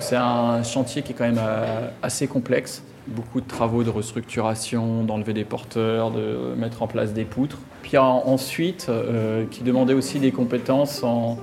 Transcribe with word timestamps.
C'est 0.00 0.16
un 0.16 0.62
chantier 0.62 1.02
qui 1.02 1.12
est 1.12 1.14
quand 1.14 1.24
même 1.24 1.40
euh, 1.40 1.88
assez 2.02 2.26
complexe. 2.26 2.82
Beaucoup 3.06 3.40
de 3.40 3.46
travaux 3.46 3.84
de 3.84 3.90
restructuration, 3.90 5.04
d'enlever 5.04 5.32
des 5.32 5.44
porteurs, 5.44 6.10
de 6.10 6.54
mettre 6.56 6.82
en 6.82 6.86
place 6.86 7.12
des 7.12 7.24
poutres. 7.24 7.58
Puis 7.82 7.96
ensuite, 7.98 8.86
euh, 8.88 9.44
qui 9.50 9.62
demandait 9.62 9.94
aussi 9.94 10.18
des 10.18 10.32
compétences 10.32 11.02
en, 11.04 11.38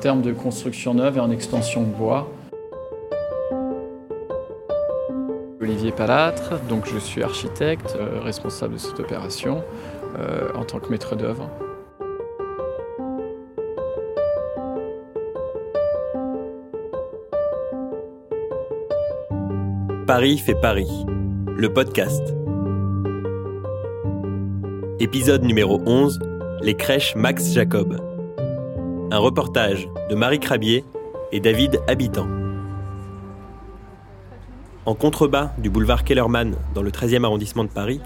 termes 0.00 0.20
de 0.20 0.32
construction 0.32 0.94
neuve 0.94 1.16
et 1.16 1.20
en 1.20 1.30
extension 1.30 1.82
de 1.82 1.86
bois. 1.86 2.28
Olivier 5.60 5.92
Palâtre, 5.92 6.60
donc 6.68 6.86
je 6.92 6.98
suis 6.98 7.22
architecte, 7.22 7.96
euh, 7.98 8.20
responsable 8.20 8.74
de 8.74 8.78
cette 8.78 8.98
opération 8.98 9.62
en 10.56 10.64
tant 10.64 10.78
que 10.78 10.88
maître 10.88 11.14
d'œuvre. 11.14 11.50
Paris 20.18 20.38
fait 20.38 20.54
Paris, 20.54 21.04
le 21.58 21.70
podcast. 21.70 22.22
Épisode 24.98 25.42
numéro 25.42 25.82
11, 25.84 26.20
les 26.62 26.72
crèches 26.72 27.14
Max 27.16 27.52
Jacob. 27.52 28.00
Un 29.10 29.18
reportage 29.18 29.86
de 30.08 30.14
Marie 30.14 30.40
Crabier 30.40 30.86
et 31.32 31.40
David 31.40 31.82
Habitant. 31.86 32.28
En 34.86 34.94
contrebas 34.94 35.52
du 35.58 35.68
boulevard 35.68 36.02
Kellerman, 36.02 36.56
dans 36.74 36.80
le 36.80 36.90
13e 36.90 37.24
arrondissement 37.24 37.64
de 37.64 37.68
Paris, 37.68 38.00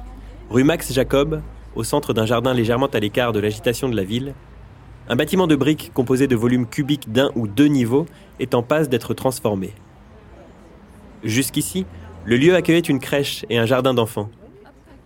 rue 0.51 0.65
Max 0.65 0.93
Jacob, 0.93 1.43
au 1.77 1.85
centre 1.85 2.13
d'un 2.13 2.27
jardin 2.27 2.53
légèrement 2.55 2.89
à 2.89 2.99
l'écart 2.99 3.33
de 3.33 3.39
l'agitation 3.39 3.89
de 3.89 3.95
la 3.95 4.03
ville, 4.03 4.35
un 5.09 5.15
bâtiment 5.15 5.47
de 5.47 5.55
briques 5.55 5.93
composé 5.95 6.27
de 6.27 6.35
volumes 6.35 6.67
cubiques 6.67 7.13
d'un 7.13 7.31
ou 7.37 7.47
deux 7.47 7.69
niveaux 7.69 8.07
est 8.41 8.57
en 8.57 8.65
passe 8.65 8.89
d'être 8.89 9.15
transformé. 9.15 9.75
Jusqu'ici, 11.23 11.85
le 12.25 12.37
lieu 12.37 12.55
accueillait 12.55 12.81
une 12.81 13.01
crèche 13.01 13.45
et 13.49 13.59
un 13.59 13.67
jardin 13.67 13.95
d'enfants. 13.95 14.31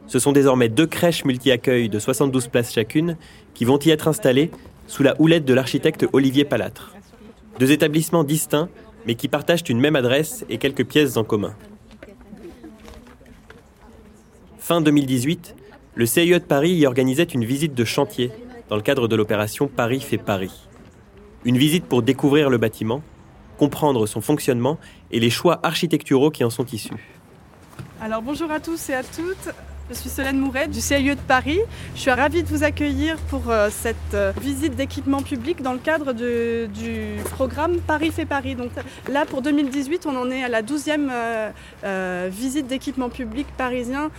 Ce 0.07 0.19
sont 0.19 0.33
désormais 0.33 0.69
deux 0.69 0.87
crèches 0.87 1.25
multi-accueils 1.25 1.89
de 1.89 1.98
72 1.98 2.48
places 2.48 2.73
chacune 2.73 3.17
qui 3.55 3.65
vont 3.65 3.79
y 3.79 3.91
être 3.91 4.09
installées 4.09 4.51
sous 4.87 5.03
la 5.03 5.19
houlette 5.21 5.45
de 5.45 5.55
l'architecte 5.55 6.06
Olivier 6.12 6.45
Palâtre. 6.45 6.95
Deux 7.59 7.71
établissements 7.71 8.25
distincts, 8.25 8.69
mais 9.06 9.15
qui 9.15 9.29
partagent 9.29 9.65
une 9.69 9.81
même 9.81 9.97
adresse 9.97 10.45
et 10.51 10.59
quelques 10.59 10.84
pièces 10.84 11.17
en 11.17 11.25
commun. 11.25 11.55
Fin 14.59 14.81
2018, 14.81 15.55
le 15.95 16.06
CIE 16.06 16.31
de 16.31 16.39
Paris 16.39 16.73
y 16.73 16.87
organisait 16.87 17.23
une 17.25 17.45
visite 17.45 17.75
de 17.75 17.84
chantier 17.84 18.33
dans 18.69 18.77
le 18.77 18.83
cadre 18.83 19.09
de 19.09 19.17
l'opération 19.17 19.69
Paris 19.69 20.01
fait 20.01 20.19
Paris. 20.19 20.69
Une 21.45 21.59
visite 21.59 21.84
pour 21.84 22.03
découvrir 22.03 22.51
le 22.51 22.59
bâtiment, 22.59 23.03
comprendre 23.56 24.06
son 24.06 24.20
fonctionnement 24.20 24.78
et 25.10 25.20
les 25.20 25.30
choix 25.30 25.60
architecturaux 25.62 26.30
qui 26.30 26.44
en 26.44 26.50
sont 26.50 26.66
issus. 26.66 27.14
Alors 28.00 28.22
bonjour 28.22 28.50
à 28.50 28.60
tous 28.60 28.91
et 28.91 28.94
à 28.94 29.02
toutes. 29.02 29.55
Je 29.91 29.94
suis 29.94 30.08
Solène 30.08 30.38
Mouret 30.38 30.66
du 30.66 30.80
CIE 30.80 31.10
de 31.10 31.20
Paris. 31.28 31.60
Je 31.94 32.00
suis 32.00 32.10
ravie 32.10 32.42
de 32.42 32.48
vous 32.48 32.64
accueillir 32.64 33.19
pour 33.28 33.50
euh, 33.50 33.69
cette 33.70 33.97
euh, 34.14 34.32
visite 34.41 34.77
d'équipement 34.77 35.20
public 35.20 35.60
dans 35.60 35.75
le 35.75 35.78
cadre 35.78 36.14
du 36.14 37.16
programme 37.32 37.80
Paris 37.80 38.10
fait 38.10 38.25
Paris. 38.25 38.55
Donc 38.55 38.70
là, 39.10 39.27
pour 39.27 39.42
2018, 39.42 40.06
on 40.06 40.16
en 40.16 40.30
est 40.30 40.42
à 40.42 40.48
la 40.48 40.62
12e 40.62 41.10
euh, 41.12 42.30
visite 42.32 42.66
d'équipement 42.66 43.10
public 43.10 43.47
parisien 43.58 44.10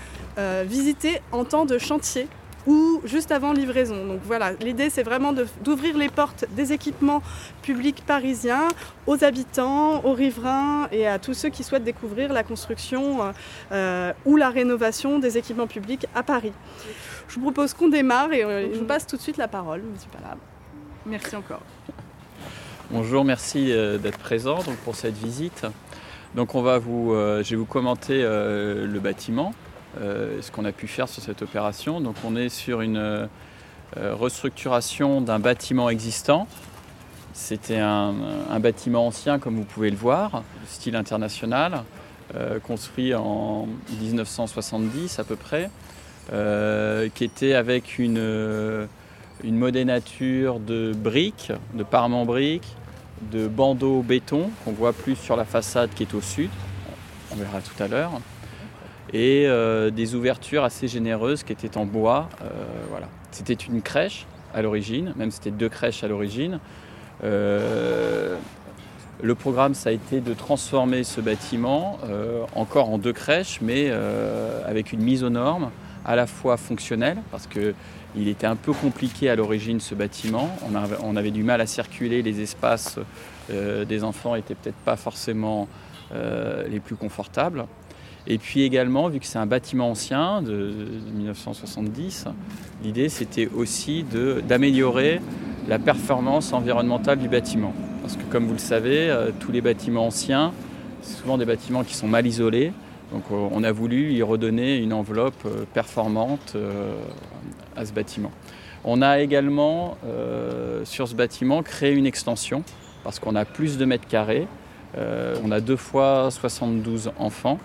visitée 0.65 1.21
en 1.31 1.45
temps 1.45 1.65
de 1.65 1.77
chantier 1.77 2.27
ou 2.67 3.01
juste 3.05 3.31
avant 3.31 3.53
livraison. 3.53 4.05
Donc 4.05 4.19
voilà, 4.23 4.53
l'idée 4.53 4.89
c'est 4.89 5.03
vraiment 5.03 5.33
d'ouvrir 5.63 5.97
les 5.97 6.09
portes 6.09 6.45
des 6.55 6.73
équipements 6.73 7.21
publics 7.61 8.03
parisiens 8.05 8.67
aux 9.07 9.23
habitants, 9.23 10.03
aux 10.03 10.13
riverains 10.13 10.87
et 10.91 11.07
à 11.07 11.19
tous 11.19 11.33
ceux 11.33 11.49
qui 11.49 11.63
souhaitent 11.63 11.83
découvrir 11.83 12.33
la 12.33 12.43
construction 12.43 13.33
euh, 13.71 14.13
ou 14.25 14.37
la 14.37 14.49
rénovation 14.49 15.19
des 15.19 15.37
équipements 15.37 15.67
publics 15.67 16.07
à 16.15 16.23
Paris. 16.23 16.53
Je 17.27 17.35
vous 17.35 17.41
propose 17.41 17.73
qu'on 17.73 17.89
démarre 17.89 18.31
et 18.33 18.43
euh, 18.43 18.73
je 18.73 18.79
vous 18.79 18.85
passe 18.85 19.05
tout 19.05 19.17
de 19.17 19.21
suite 19.21 19.37
la 19.37 19.47
parole, 19.47 19.81
Monsieur 19.81 20.09
Palab. 20.11 20.37
Merci 21.05 21.35
encore. 21.35 21.61
Bonjour, 22.91 23.23
merci 23.25 23.71
euh, 23.71 23.97
d'être 23.97 24.19
présent 24.19 24.61
donc, 24.63 24.77
pour 24.77 24.95
cette 24.95 25.17
visite. 25.17 25.65
Donc 26.35 26.55
on 26.55 26.61
va 26.61 26.79
vous, 26.79 27.11
je 27.13 27.49
vais 27.49 27.55
vous 27.55 27.65
commenter 27.65 28.21
le 28.21 28.99
bâtiment. 28.99 29.53
Euh, 30.01 30.41
ce 30.41 30.51
qu'on 30.51 30.65
a 30.65 30.73
pu 30.73 30.87
faire 30.87 31.07
sur 31.07 31.23
cette 31.23 31.41
opération. 31.41 32.01
Donc 32.01 32.15
on 32.25 32.35
est 32.35 32.49
sur 32.49 32.81
une 32.81 32.97
euh, 32.97 33.27
restructuration 33.95 35.21
d'un 35.21 35.39
bâtiment 35.39 35.89
existant. 35.89 36.47
C'était 37.33 37.79
un, 37.79 38.13
bâtiment 38.59 39.07
ancien, 39.07 39.39
comme 39.39 39.55
vous 39.55 39.65
pouvez 39.65 39.89
le 39.89 39.97
voir, 39.97 40.43
style 40.67 40.95
international, 40.95 41.83
euh, 42.33 42.59
construit 42.59 43.13
en 43.13 43.67
1970 43.99 45.19
à 45.19 45.25
peu 45.25 45.35
près, 45.35 45.69
qui 47.13 47.23
était 47.23 47.53
avec 47.53 47.99
une, 47.99 48.87
une 49.43 49.57
modénature 49.57 50.59
de 50.59 50.93
briques, 50.93 51.51
de 51.73 51.83
parements 51.83 52.25
briques, 52.25 52.75
de 53.31 53.47
bandeaux 53.47 54.01
béton 54.01 54.49
qu'on 54.63 54.71
voit 54.71 54.93
plus 54.93 55.15
sur 55.17 55.35
la 55.35 55.45
façade 55.45 55.89
qui 55.93 56.03
est 56.03 56.13
au 56.13 56.21
sud. 56.21 56.49
On 57.31 57.35
verra 57.35 57.59
tout 57.59 57.83
à 57.83 57.87
l'heure 57.87 58.11
et 59.13 59.45
euh, 59.47 59.91
des 59.91 60.15
ouvertures 60.15 60.63
assez 60.63 60.87
généreuses 60.87 61.43
qui 61.43 61.53
étaient 61.53 61.77
en 61.77 61.85
bois. 61.85 62.29
Euh, 62.41 62.47
voilà. 62.89 63.07
C'était 63.31 63.53
une 63.53 63.81
crèche 63.81 64.25
à 64.53 64.61
l'origine, 64.61 65.13
même 65.15 65.31
c'était 65.31 65.51
deux 65.51 65.69
crèches 65.69 66.03
à 66.03 66.07
l'origine. 66.07 66.59
Euh, 67.23 68.37
le 69.21 69.35
programme, 69.35 69.73
ça 69.73 69.89
a 69.89 69.91
été 69.91 70.21
de 70.21 70.33
transformer 70.33 71.03
ce 71.03 71.21
bâtiment 71.21 71.99
encore 72.53 72.89
en 72.89 72.97
deux 72.97 73.13
crèches, 73.13 73.59
mais 73.61 73.89
avec 74.67 74.91
une 74.91 75.01
mise 75.01 75.23
aux 75.23 75.29
normes 75.29 75.71
à 76.03 76.17
la 76.17 76.27
fois 76.27 76.57
fonctionnelle, 76.57 77.17
parce 77.31 77.47
qu'il 77.47 78.27
était 78.27 78.45
un 78.45 78.57
peu 78.57 78.73
compliqué 78.73 79.29
à 79.29 79.37
l'origine 79.37 79.79
ce 79.79 79.95
bâtiment. 79.95 80.49
On 80.69 80.75
avait, 80.75 80.97
on 81.01 81.15
avait, 81.15 81.31
du 81.31 81.43
mal 81.43 81.61
à 81.61 81.65
circuler, 81.65 82.21
les 82.21 82.41
espaces 82.41 82.99
des 83.49 84.03
enfants 84.03 84.35
n'étaient 84.35 84.53
peut-être 84.53 84.83
pas 84.83 84.97
forcément 84.97 85.69
les 86.13 86.81
plus 86.81 86.97
confortables. 86.97 87.65
Et 88.27 88.37
puis 88.37 88.63
également, 88.63 89.07
vu 89.07 89.19
que 89.19 89.25
c'est 89.25 89.37
un 89.37 89.45
bâtiment 89.45 89.91
ancien 89.91 90.41
de, 90.41 90.73
1970, 91.13 92.25
l'idée 92.83 93.09
c'était 93.09 93.47
aussi 93.55 94.03
d'améliorer 94.47 95.21
la 95.67 95.77
performance 95.77 96.51
environnementale 96.53 97.19
du 97.19 97.29
bâtiment. 97.29 97.73
Parce 98.01 98.17
que 98.17 98.23
comme 98.23 98.45
vous 98.45 98.53
le 98.53 98.59
savez, 98.59 99.09
euh, 99.09 99.31
tous 99.39 99.51
les 99.51 99.61
bâtiments 99.61 100.07
anciens, 100.07 100.53
c'est 101.01 101.21
souvent 101.21 101.37
des 101.37 101.45
bâtiments 101.45 101.83
qui 101.83 101.93
sont 101.93 102.07
mal 102.07 102.25
isolés. 102.25 102.71
Donc 103.11 103.23
euh, 103.31 103.47
on 103.51 103.63
a 103.63 103.71
voulu 103.71 104.11
y 104.11 104.23
redonner 104.23 104.77
une 104.77 104.93
enveloppe 104.93 105.45
euh, 105.45 105.65
performante 105.73 106.57
à 107.75 107.85
ce 107.85 107.93
bâtiment. 107.93 108.31
On 108.83 109.01
a 109.01 109.19
également 109.19 109.97
sur 110.83 111.07
ce 111.07 111.15
bâtiment 111.15 111.63
créé 111.63 111.91
une 111.93 112.05
extension 112.05 112.61
parce 113.03 113.19
qu'on 113.19 113.35
a 113.35 113.43
plus 113.43 113.79
de 113.79 113.85
mètres 113.85 114.07
carrés. 114.07 114.47
on 115.43 115.51
a 115.51 115.59
deux 115.59 115.75
fois 115.75 116.29
72 116.29 117.11
enfants. 117.17 117.57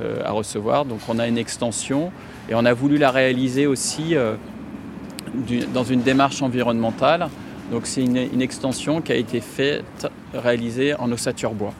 Euh, 0.00 0.22
à 0.24 0.30
recevoir. 0.30 0.86
Donc 0.86 1.00
on 1.08 1.18
a 1.18 1.28
une 1.28 1.36
extension 1.36 2.12
et 2.48 2.54
on 2.54 2.64
a 2.64 2.72
voulu 2.72 2.96
la 2.96 3.10
réaliser 3.10 3.66
aussi 3.66 4.16
euh, 4.16 4.36
dans 5.74 5.84
une 5.84 6.00
démarche 6.00 6.40
environnementale. 6.40 7.28
Donc 7.70 7.82
c'est 7.84 8.02
une, 8.02 8.40
extension 8.40 9.02
qui 9.02 9.12
a 9.12 9.16
été 9.16 9.42
faite, 9.42 10.08
réalisée 10.32 10.94
en 10.94 11.12
ossature 11.12 11.52
bois, 11.52 11.74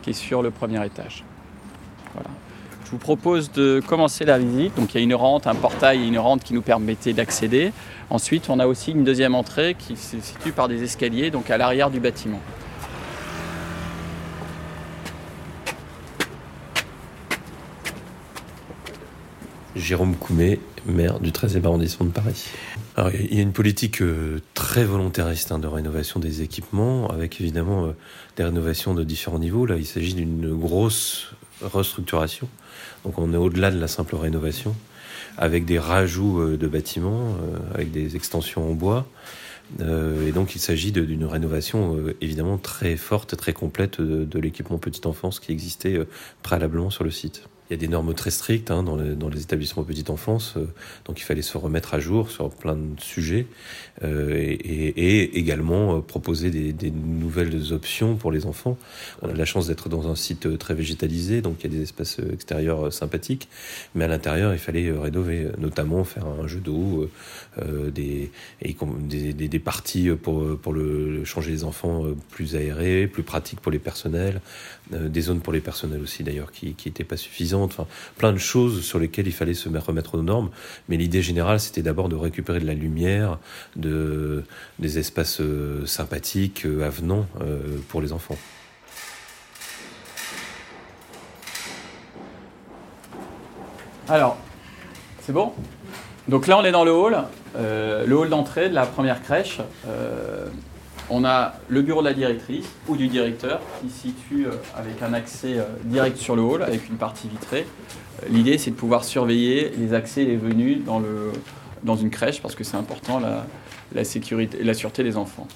qui 0.00 0.10
est 0.10 0.14
sur 0.14 0.40
le 0.40 0.50
premier 0.50 0.82
étage. 0.86 1.22
Voilà. 2.14 2.30
Je 2.86 2.92
vous 2.92 2.98
propose 2.98 3.52
de 3.52 3.82
commencer 3.86 4.24
la 4.24 4.38
visite. 4.38 4.74
Donc 4.76 4.94
il 4.94 4.98
y 4.98 5.00
a 5.02 5.04
une 5.04 5.14
rente, 5.14 5.46
un 5.46 5.54
portail 5.54 6.02
et 6.02 6.06
une 6.06 6.18
rente 6.18 6.42
qui 6.42 6.54
nous 6.54 6.62
permettaient 6.62 7.12
d'accéder. 7.12 7.72
Ensuite, 8.08 8.48
on 8.48 8.58
a 8.58 8.66
aussi 8.66 8.92
une 8.92 9.04
deuxième 9.04 9.34
entrée 9.34 9.76
qui 9.78 9.96
se 9.96 10.18
situe 10.18 10.52
par 10.52 10.66
des 10.66 10.82
escaliers, 10.82 11.30
donc 11.30 11.50
à 11.50 11.58
l'arrière 11.58 11.90
du 11.90 12.00
bâtiment. 12.00 12.40
Jérôme 19.80 20.14
Coumet, 20.14 20.60
maire 20.86 21.20
du 21.20 21.30
13e 21.30 21.64
arrondissement 21.64 22.06
de 22.06 22.12
Paris. 22.12 22.46
Alors, 22.96 23.10
il 23.14 23.34
y 23.34 23.38
a 23.38 23.42
une 23.42 23.52
politique 23.52 24.02
euh, 24.02 24.40
très 24.54 24.84
volontariste 24.84 25.52
hein, 25.52 25.58
de 25.58 25.66
rénovation 25.66 26.20
des 26.20 26.42
équipements, 26.42 27.08
avec 27.08 27.40
évidemment 27.40 27.86
euh, 27.86 27.92
des 28.36 28.44
rénovations 28.44 28.94
de 28.94 29.02
différents 29.02 29.38
niveaux. 29.38 29.66
Là, 29.66 29.76
il 29.76 29.86
s'agit 29.86 30.14
d'une 30.14 30.54
grosse 30.54 31.32
restructuration. 31.62 32.48
Donc, 33.04 33.18
on 33.18 33.32
est 33.32 33.36
au-delà 33.36 33.70
de 33.70 33.80
la 33.80 33.88
simple 33.88 34.16
rénovation, 34.16 34.76
avec 35.38 35.64
des 35.64 35.78
rajouts 35.78 36.40
euh, 36.40 36.56
de 36.56 36.68
bâtiments, 36.68 37.36
avec 37.74 37.90
des 37.90 38.16
extensions 38.16 38.70
en 38.70 38.74
bois. 38.74 39.06
et 39.80 40.32
donc, 40.32 40.54
il 40.54 40.58
s'agit 40.58 40.92
d'une 40.92 41.24
rénovation 41.24 41.96
évidemment 42.20 42.58
très 42.58 42.96
forte, 42.96 43.36
très 43.36 43.52
complète 43.52 44.00
de 44.00 44.38
l'équipement 44.38 44.78
petite 44.78 45.06
enfance 45.06 45.40
qui 45.40 45.52
existait 45.52 46.00
préalablement 46.42 46.90
sur 46.90 47.04
le 47.04 47.10
site. 47.10 47.48
Il 47.70 47.74
y 47.74 47.76
a 47.76 47.78
des 47.78 47.88
normes 47.88 48.14
très 48.14 48.32
strictes 48.32 48.72
hein, 48.72 48.82
dans, 48.82 48.96
les 48.96 49.42
établissements 49.42 49.84
petite 49.84 50.10
enfance, 50.10 50.54
euh, 50.56 50.66
donc 51.04 51.20
il 51.20 51.22
fallait 51.22 51.40
se 51.40 51.56
remettre 51.56 51.94
à 51.94 52.00
jour 52.00 52.28
sur 52.28 52.50
plein 52.50 52.74
de 52.74 53.00
sujets 53.00 53.46
euh, 54.02 54.34
et, 54.34 55.38
également 55.38 55.96
euh, 55.96 56.00
proposer 56.00 56.50
des, 56.50 56.90
nouvelles 56.90 57.72
options 57.72 58.16
pour 58.16 58.32
les 58.32 58.44
enfants. 58.44 58.76
On 59.22 59.28
a 59.28 59.32
la 59.32 59.44
chance 59.44 59.68
d'être 59.68 59.88
dans 59.88 60.08
un 60.10 60.16
site 60.16 60.58
très 60.58 60.74
végétalisé, 60.74 61.42
donc 61.42 61.58
il 61.60 61.70
y 61.70 61.74
a 61.74 61.76
des 61.76 61.82
espaces 61.84 62.18
extérieurs 62.32 62.92
sympathiques, 62.92 63.48
mais 63.94 64.04
à 64.04 64.08
l'intérieur 64.08 64.52
il 64.52 64.58
fallait 64.58 64.90
rénover, 64.90 65.48
notamment 65.58 66.02
faire 66.02 66.26
un 66.26 66.48
jeu 66.48 66.58
d'eau, 66.58 67.08
des, 67.94 68.30
parties 69.64 70.08
pour, 70.10 70.74
changer 71.24 71.52
les 71.52 71.62
enfants 71.62 72.04
plus 72.30 72.56
aérés, 72.56 73.06
plus 73.06 73.22
pratiques 73.22 73.60
pour 73.60 73.70
les 73.70 73.78
personnels, 73.78 74.40
des 74.90 75.20
zones 75.20 75.40
pour 75.40 75.52
les 75.52 75.60
personnels 75.60 76.02
aussi 76.02 76.24
d'ailleurs 76.24 76.50
qui 76.50 76.74
n'étaient 76.84 77.04
pas 77.04 77.16
suffisantes 77.16 77.59
plein 78.16 78.32
de 78.32 78.38
choses 78.38 78.82
sur 78.82 78.98
lesquelles 78.98 79.26
il 79.26 79.32
fallait 79.32 79.54
se 79.54 79.68
remettre 79.68 80.16
aux 80.16 80.22
normes. 80.22 80.50
Mais 80.88 80.96
l'idée 80.96 81.22
générale, 81.22 81.60
c'était 81.60 81.82
d'abord 81.82 82.08
de 82.08 82.16
récupérer 82.16 82.60
de 82.60 82.66
la 82.66 82.74
lumière, 82.74 83.38
de, 83.76 84.44
des 84.78 84.98
espaces 84.98 85.40
euh, 85.40 85.84
sympathiques, 85.86 86.64
euh, 86.64 86.86
avenants 86.86 87.26
euh, 87.40 87.78
pour 87.88 88.00
les 88.00 88.12
enfants. 88.12 88.36
Alors, 94.08 94.36
c'est 95.22 95.32
bon? 95.32 95.52
Donc 96.28 96.46
là, 96.46 96.58
on 96.58 96.64
est 96.64 96.72
dans 96.72 96.84
le 96.84 96.92
hall, 96.92 97.16
le 97.56 98.12
hall 98.12 98.28
d'entrée 98.28 98.68
de 98.68 98.74
la 98.74 98.86
première 98.86 99.22
crèche 99.22 99.60
on 101.10 101.24
a 101.24 101.54
le 101.68 101.82
bureau 101.82 102.00
de 102.00 102.08
la 102.08 102.14
directrice 102.14 102.66
ou 102.88 102.96
du 102.96 103.08
directeur 103.08 103.60
qui 103.82 103.90
se 103.90 104.02
situe 104.02 104.46
euh, 104.46 104.52
avec 104.76 105.02
un 105.02 105.12
accès 105.12 105.58
euh, 105.58 105.64
direct 105.84 106.16
sur 106.16 106.36
le 106.36 106.42
hall 106.42 106.62
avec 106.62 106.88
une 106.88 106.96
partie 106.96 107.28
vitrée. 107.28 107.66
Euh, 108.22 108.26
l'idée, 108.30 108.56
c'est 108.58 108.70
de 108.70 108.76
pouvoir 108.76 109.04
surveiller 109.04 109.72
les 109.76 109.92
accès 109.92 110.22
et 110.22 110.26
les 110.26 110.36
venues 110.36 110.76
dans, 110.76 111.00
le, 111.00 111.32
dans 111.82 111.96
une 111.96 112.10
crèche 112.10 112.40
parce 112.40 112.54
que 112.54 112.64
c'est 112.64 112.76
important 112.76 113.20
la, 113.92 114.04
sécurité, 114.04 114.62
la 114.62 114.72
sûreté 114.72 115.02
des 115.02 115.16
enfants. 115.16 115.48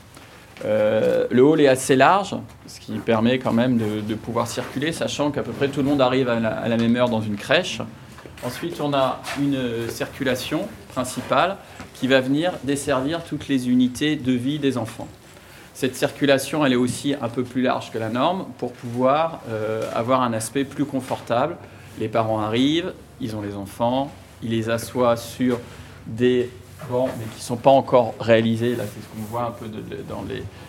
le 0.65 1.41
hall 1.41 1.61
est 1.61 1.69
assez 1.69 1.95
large, 1.95 2.35
ce 2.67 2.81
qui 2.81 2.93
permet 2.99 3.39
quand 3.39 3.53
même 3.53 3.79
de, 3.79 4.15
pouvoir 4.15 4.49
circuler, 4.49 4.93
sachant 4.93 5.31
qu'à 5.31 5.43
peu 5.43 5.53
près 5.53 5.69
tout 5.69 5.81
le 5.83 5.89
monde 5.89 6.01
arrive 6.01 6.27
la, 6.27 6.49
à 6.49 6.69
la, 6.69 6.77
même 6.77 6.97
heure 6.97 7.09
dans 7.09 7.21
une 7.21 7.37
crèche. 7.37 7.81
Ensuite, 8.45 8.81
on 8.81 8.93
a 8.93 9.23
une 9.41 9.89
circulation 9.89 10.69
principale 10.93 11.57
qui 11.95 12.09
va 12.09 12.21
venir 12.21 12.53
desservir 12.65 13.23
toutes 13.25 13.49
les 13.49 13.69
unités 13.69 14.17
de 14.17 14.33
vie 14.33 14.59
des 14.59 14.77
enfants. 14.77 15.09
Cette 15.75 15.97
circulation, 15.97 16.65
elle 16.65 16.73
est 16.73 16.77
aussi 16.77 17.15
un 17.21 17.29
peu 17.29 17.43
plus 17.43 17.61
large 17.61 17.91
que 17.91 17.99
la 17.99 18.09
norme 18.09 18.47
pour 18.59 18.73
pouvoir 18.73 19.41
euh, 19.51 19.83
avoir 19.93 20.23
un 20.23 20.33
aspect 20.33 20.65
plus 20.65 20.85
confortable. 20.85 21.57
Les 21.99 22.07
parents 22.07 22.39
arrivent, 22.39 22.93
ils 23.21 23.35
ont 23.35 23.43
les 23.43 23.57
enfants, 23.57 24.09
ils 24.41 24.51
les 24.51 24.71
assoient 24.71 25.17
sur 25.17 25.59
des 26.07 26.49
bancs, 26.89 27.11
mais 27.19 27.25
qui 27.25 27.39
ne 27.39 27.43
sont 27.43 27.57
pas 27.57 27.73
encore 27.73 28.15
réalisés. 28.21 28.77
Là, 28.77 28.85
c'est 28.85 29.03
ce 29.03 29.07
qu'on 29.09 29.25
voit 29.29 29.47
un 29.47 29.51
peu 29.51 29.67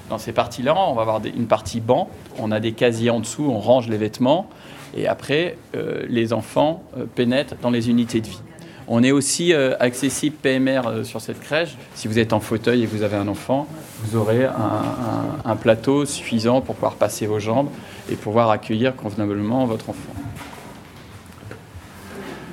dans, 0.10 0.18
ces 0.18 0.32
parties-là. 0.32 0.76
On 0.76 0.96
va 0.96 1.04
avoir 1.04 1.22
une 1.24 1.46
partie 1.46 1.82
banc, 1.82 2.10
on 2.40 2.52
a 2.52 2.60
des 2.60 2.72
casiers 2.72 3.12
en 3.12 3.20
dessous, 3.20 3.48
on 3.48 3.60
range 3.60 3.88
les 3.88 3.98
vêtements, 3.98 4.50
et 4.96 5.08
après, 5.08 5.58
euh, 5.76 6.04
les 6.10 6.34
enfants 6.34 6.84
euh, 6.98 7.06
pénètrent 7.06 7.56
dans 7.62 7.70
les 7.70 7.92
unités 7.92 8.22
de 8.22 8.28
vie. 8.28 8.42
On 8.88 9.02
est 9.02 9.12
aussi 9.12 9.52
euh, 9.54 9.76
accessible 9.80 10.36
PMR 10.36 10.82
euh, 10.86 11.04
sur 11.04 11.20
cette 11.20 11.40
crèche. 11.40 11.76
Si 11.96 12.08
vous 12.08 12.20
êtes 12.20 12.34
en 12.34 12.40
fauteuil 12.40 12.84
et 12.84 12.86
vous 12.86 13.02
avez 13.02 13.18
un 13.18 13.28
enfant, 13.28 13.68
vous 14.04 14.16
aurez 14.16 14.46
un, 14.46 15.56
plateau 15.56 16.06
suffisant 16.06 16.62
pour 16.62 16.76
pouvoir 16.76 16.96
passer 16.96 17.26
vos 17.26 17.40
jambes 17.40 17.70
et 18.12 18.16
pouvoir 18.16 18.52
accueillir 18.52 18.96
convenablement 18.96 19.66
votre 19.66 19.90
enfant. 19.90 20.14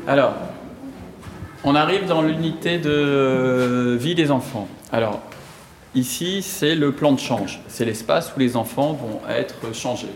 Alors, 0.06 0.34
on 1.64 1.74
arrive 1.74 2.06
dans 2.06 2.22
l'unité 2.22 2.78
de 2.78 3.96
vie 4.00 4.14
des 4.14 4.30
enfants. 4.30 4.68
Alors, 4.92 5.20
ici, 5.94 6.42
c'est 6.42 6.74
le 6.74 6.92
plan 6.92 7.12
de 7.12 7.20
change. 7.20 7.60
C'est 7.68 7.84
l'espace 7.84 8.32
où 8.34 8.40
les 8.40 8.56
enfants 8.56 8.92
vont 8.92 9.20
être 9.28 9.74
changés. 9.74 10.08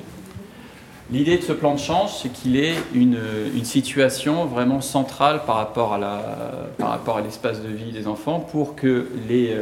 L'idée 1.12 1.36
de 1.36 1.42
ce 1.42 1.52
plan 1.52 1.74
de 1.74 1.78
change, 1.78 2.10
c'est 2.20 2.30
qu'il 2.30 2.56
est 2.56 2.74
une, 2.92 3.16
situation 3.62 4.44
vraiment 4.46 4.80
centrale 4.80 5.42
par 5.46 5.56
rapport 5.56 5.94
à 5.94 7.20
l'espace 7.22 7.62
de 7.62 7.68
vie 7.68 7.92
des 7.92 8.08
enfants 8.08 8.40
pour 8.40 8.74
que 8.74 9.06
les, 9.28 9.56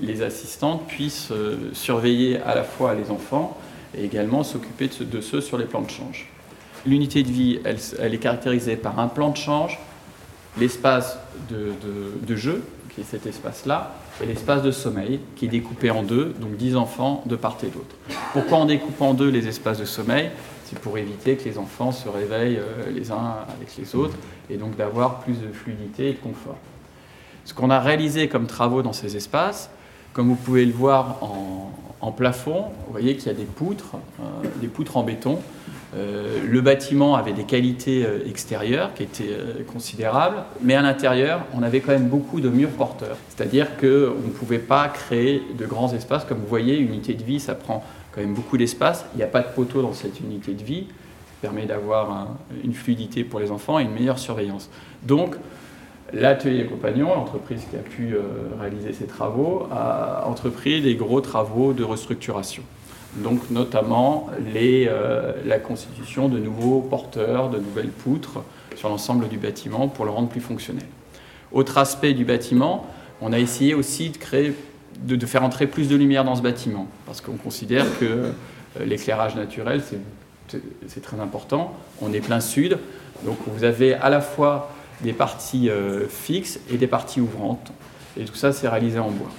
les 0.00 0.22
assistantes 0.22 0.86
puissent 0.86 1.30
euh, 1.32 1.70
surveiller 1.72 2.40
à 2.42 2.54
la 2.54 2.64
fois 2.64 2.94
les 2.94 3.10
enfants 3.10 3.56
et 3.96 4.04
également 4.04 4.42
s'occuper 4.42 4.88
de, 5.00 5.20
ceux 5.20 5.40
sur 5.40 5.58
les 5.58 5.64
plans 5.64 5.82
de 5.82 5.90
change. 5.90 6.28
L'unité 6.84 7.22
de 7.22 7.30
vie, 7.30 7.60
elle, 7.64 7.78
elle, 7.98 8.14
est 8.14 8.18
caractérisée 8.18 8.76
par 8.76 8.98
un 8.98 9.08
plan 9.08 9.30
de 9.30 9.36
change, 9.36 9.78
l'espace 10.58 11.18
de, 11.50 11.72
de 12.26 12.36
jeu, 12.36 12.62
qui 12.94 13.00
est 13.00 13.04
cet 13.04 13.26
espace-là, 13.26 13.94
et 14.22 14.26
l'espace 14.26 14.62
de 14.62 14.70
sommeil, 14.70 15.20
qui 15.34 15.46
est 15.46 15.48
découpé 15.48 15.90
en 15.90 16.02
deux, 16.02 16.34
donc 16.40 16.56
10 16.56 16.76
enfants 16.76 17.22
de 17.26 17.36
part 17.36 17.58
et 17.62 17.66
d'autre. 17.66 17.96
Pourquoi 18.32 18.58
on 18.58 18.64
découpe 18.66 19.00
en 19.00 19.14
deux 19.14 19.28
les 19.28 19.48
espaces 19.48 19.78
de 19.78 19.84
sommeil? 19.84 20.30
C'est 20.66 20.78
pour 20.80 20.98
éviter 20.98 21.36
que 21.36 21.44
les 21.44 21.58
enfants 21.58 21.92
se 21.92 22.08
réveillent 22.08 22.58
euh, 22.58 22.90
les 22.92 23.12
uns 23.12 23.36
avec 23.56 23.76
les 23.78 23.94
autres 23.94 24.16
et 24.50 24.56
donc 24.56 24.76
d'avoir 24.76 25.20
plus 25.20 25.40
de 25.40 25.52
fluidité 25.52 26.10
et 26.10 26.12
de 26.12 26.18
confort. 26.18 26.58
Ce 27.44 27.54
qu'on 27.54 27.70
a 27.70 27.78
réalisé 27.78 28.28
comme 28.28 28.46
travaux 28.46 28.82
dans 28.82 28.92
ces 28.92 29.16
espaces, 29.16 29.70
comme 30.12 30.28
vous 30.28 30.34
pouvez 30.34 30.64
le 30.64 30.72
voir 30.72 31.18
en, 31.22 32.12
plafond, 32.12 32.66
vous 32.86 32.92
voyez 32.92 33.16
qu'il 33.16 33.26
y 33.26 33.30
a 33.30 33.34
des 33.34 33.44
poutres, 33.44 33.96
euh, 34.20 34.48
des 34.60 34.68
poutres 34.68 34.96
en 34.96 35.02
béton. 35.02 35.40
Euh, 35.96 36.38
le 36.48 36.60
bâtiment 36.60 37.16
avait 37.16 37.32
des 37.32 37.42
qualités 37.42 38.06
extérieures 38.26 38.94
qui 38.94 39.02
étaient 39.02 39.36
considérables, 39.66 40.44
mais 40.62 40.74
à 40.74 40.82
l'intérieur, 40.82 41.42
on 41.52 41.64
avait 41.64 41.80
quand 41.80 41.90
même 41.92 42.08
beaucoup 42.08 42.40
de 42.40 42.48
murs 42.48 42.70
porteurs. 42.70 43.16
C'est-à-dire 43.28 43.76
qu'on 43.76 43.86
ne 43.86 44.30
pouvait 44.38 44.60
pas 44.60 44.88
créer 44.88 45.42
de 45.58 45.66
grands 45.66 45.92
espaces. 45.92 46.24
Comme 46.24 46.38
vous 46.38 46.46
voyez, 46.46 46.76
une 46.76 46.88
unité 46.88 47.14
de 47.14 47.24
vie, 47.24 47.40
ça 47.40 47.56
prend 47.56 47.82
quand 48.16 48.22
même 48.22 48.34
beaucoup 48.34 48.56
d'espace. 48.56 49.04
Il 49.14 49.18
n'y 49.18 49.22
a 49.22 49.28
pas 49.28 49.42
de 49.42 49.48
poteau 49.48 49.82
dans 49.82 49.92
cette 49.92 50.20
unité 50.20 50.54
de 50.54 50.64
vie. 50.64 50.86
Ça 50.88 51.34
permet 51.42 51.66
d'avoir 51.66 52.28
une 52.64 52.72
fluidité 52.72 53.24
pour 53.24 53.40
les 53.40 53.50
enfants 53.50 53.78
et 53.78 53.82
une 53.82 53.92
meilleure 53.92 54.18
surveillance. 54.18 54.70
Donc, 55.02 55.36
l'atelier 56.14 56.62
des 56.62 56.66
compagnons, 56.66 57.14
l'entreprise 57.14 57.66
qui 57.70 57.76
a 57.76 57.80
pu 57.80 58.14
euh, 58.14 58.22
réaliser 58.58 58.94
ces 58.94 59.06
travaux, 59.06 59.68
a 59.70 60.26
entrepris 60.26 60.80
des 60.80 60.94
gros 60.94 61.20
travaux 61.20 61.74
de 61.74 61.84
restructuration. 61.84 62.62
Donc, 63.16 63.50
notamment 63.50 64.28
les, 64.54 64.86
euh, 64.88 65.32
la 65.44 65.58
constitution 65.58 66.30
de 66.30 66.38
nouveaux 66.38 66.80
porteurs, 66.80 67.50
de 67.50 67.58
nouvelles 67.58 67.90
poutres 67.90 68.40
sur 68.76 68.88
l'ensemble 68.88 69.28
du 69.28 69.36
bâtiment 69.36 69.88
pour 69.88 70.06
le 70.06 70.10
rendre 70.10 70.28
plus 70.28 70.40
fonctionnel. 70.40 70.86
Autre 71.52 71.76
aspect 71.76 72.14
du 72.14 72.24
bâtiment, 72.24 72.86
on 73.20 73.32
a 73.34 73.38
essayé 73.38 73.74
aussi 73.74 74.08
de 74.08 74.16
créer 74.16 74.54
de, 75.04 75.26
faire 75.26 75.44
entrer 75.44 75.66
plus 75.66 75.88
de 75.88 75.96
lumière 75.96 76.24
dans 76.24 76.36
ce 76.36 76.42
bâtiment, 76.42 76.88
parce 77.06 77.20
qu'on 77.20 77.36
considère 77.36 77.86
que 77.98 78.04
euh, 78.04 78.84
l'éclairage 78.84 79.34
naturel, 79.34 79.82
c'est 80.86 81.02
très 81.02 81.20
important. 81.20 81.74
On 82.00 82.12
est 82.12 82.20
plein 82.20 82.40
sud, 82.40 82.78
donc 83.24 83.36
vous 83.46 83.64
avez 83.64 83.94
à 83.94 84.08
la 84.08 84.20
fois 84.20 84.70
des 85.02 85.12
parties 85.12 85.68
euh, 85.68 86.08
fixes 86.08 86.60
et 86.70 86.78
des 86.78 86.86
parties 86.86 87.20
ouvrantes, 87.20 87.72
et 88.18 88.24
tout 88.24 88.34
ça, 88.34 88.52
c'est 88.52 88.68
réalisé 88.68 88.98
en 88.98 89.10
bois. 89.10 89.30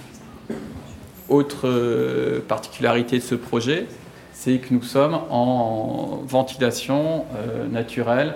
Autre 1.29 1.67
euh, 1.67 2.39
particularité 2.47 3.17
de 3.17 3.23
ce 3.23 3.35
projet, 3.35 3.87
c'est 4.33 4.59
que 4.59 4.73
nous 4.73 4.83
sommes 4.83 5.19
en 5.31 6.21
ventilation 6.27 7.25
naturelle 7.71 8.35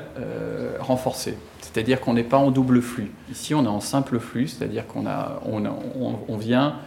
renforcée. 0.80 1.38
C'est-à-dire 1.62 2.02
qu'on 2.02 2.16
n'est 2.16 2.24
pas 2.24 2.38
en 2.38 2.50
double 2.50 2.82
flux. 2.82 3.12
Ici, 3.30 3.54
on 3.54 3.64
est 3.66 3.68
en 3.68 3.82
simple 3.82 4.18
flux, 4.18 4.48
c'est-à-dire 4.48 4.88
qu'on 4.88 5.06
on, 5.06 6.16
on 6.28 6.38
vient 6.38 6.78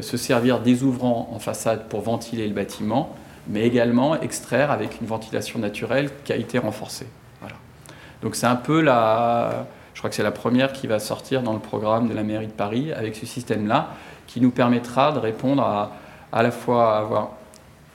se 0.00 0.16
servir 0.16 0.60
des 0.60 0.82
ouvrants 0.82 1.28
en 1.32 1.38
façade 1.38 1.88
pour 1.88 2.00
ventiler 2.00 2.46
le 2.48 2.54
bâtiment, 2.54 3.14
mais 3.48 3.66
également 3.66 4.20
extraire 4.20 4.70
avec 4.70 5.00
une 5.00 5.06
ventilation 5.06 5.58
naturelle 5.58 6.10
qui 6.24 6.32
a 6.32 6.36
été 6.36 6.58
renforcée. 6.58 7.06
Voilà. 7.40 7.56
Donc 8.22 8.36
c'est 8.36 8.46
un 8.46 8.56
peu 8.56 8.80
la... 8.80 9.66
Je 9.92 10.00
crois 10.00 10.10
que 10.10 10.16
c'est 10.16 10.22
la 10.22 10.32
première 10.32 10.72
qui 10.72 10.86
va 10.86 10.98
sortir 10.98 11.42
dans 11.42 11.52
le 11.52 11.58
programme 11.58 12.08
de 12.08 12.14
la 12.14 12.22
mairie 12.22 12.46
de 12.46 12.52
Paris 12.52 12.92
avec 12.92 13.14
ce 13.14 13.26
système-là, 13.26 13.90
qui 14.26 14.40
nous 14.40 14.50
permettra 14.50 15.12
de 15.12 15.18
répondre 15.18 15.62
à 15.62 15.92
à 16.34 16.42
la 16.42 16.50
fois 16.50 16.98
avoir 16.98 17.30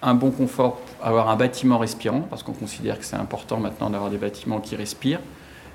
un 0.02 0.14
bon 0.14 0.32
confort, 0.32 0.80
avoir 1.04 1.30
un 1.30 1.36
bâtiment 1.36 1.78
respirant, 1.78 2.22
parce 2.22 2.42
qu'on 2.42 2.54
considère 2.54 2.98
que 2.98 3.04
c'est 3.04 3.18
important 3.18 3.58
maintenant 3.58 3.90
d'avoir 3.90 4.10
des 4.10 4.18
bâtiments 4.18 4.62
qui 4.62 4.78
respirent, 4.78 5.20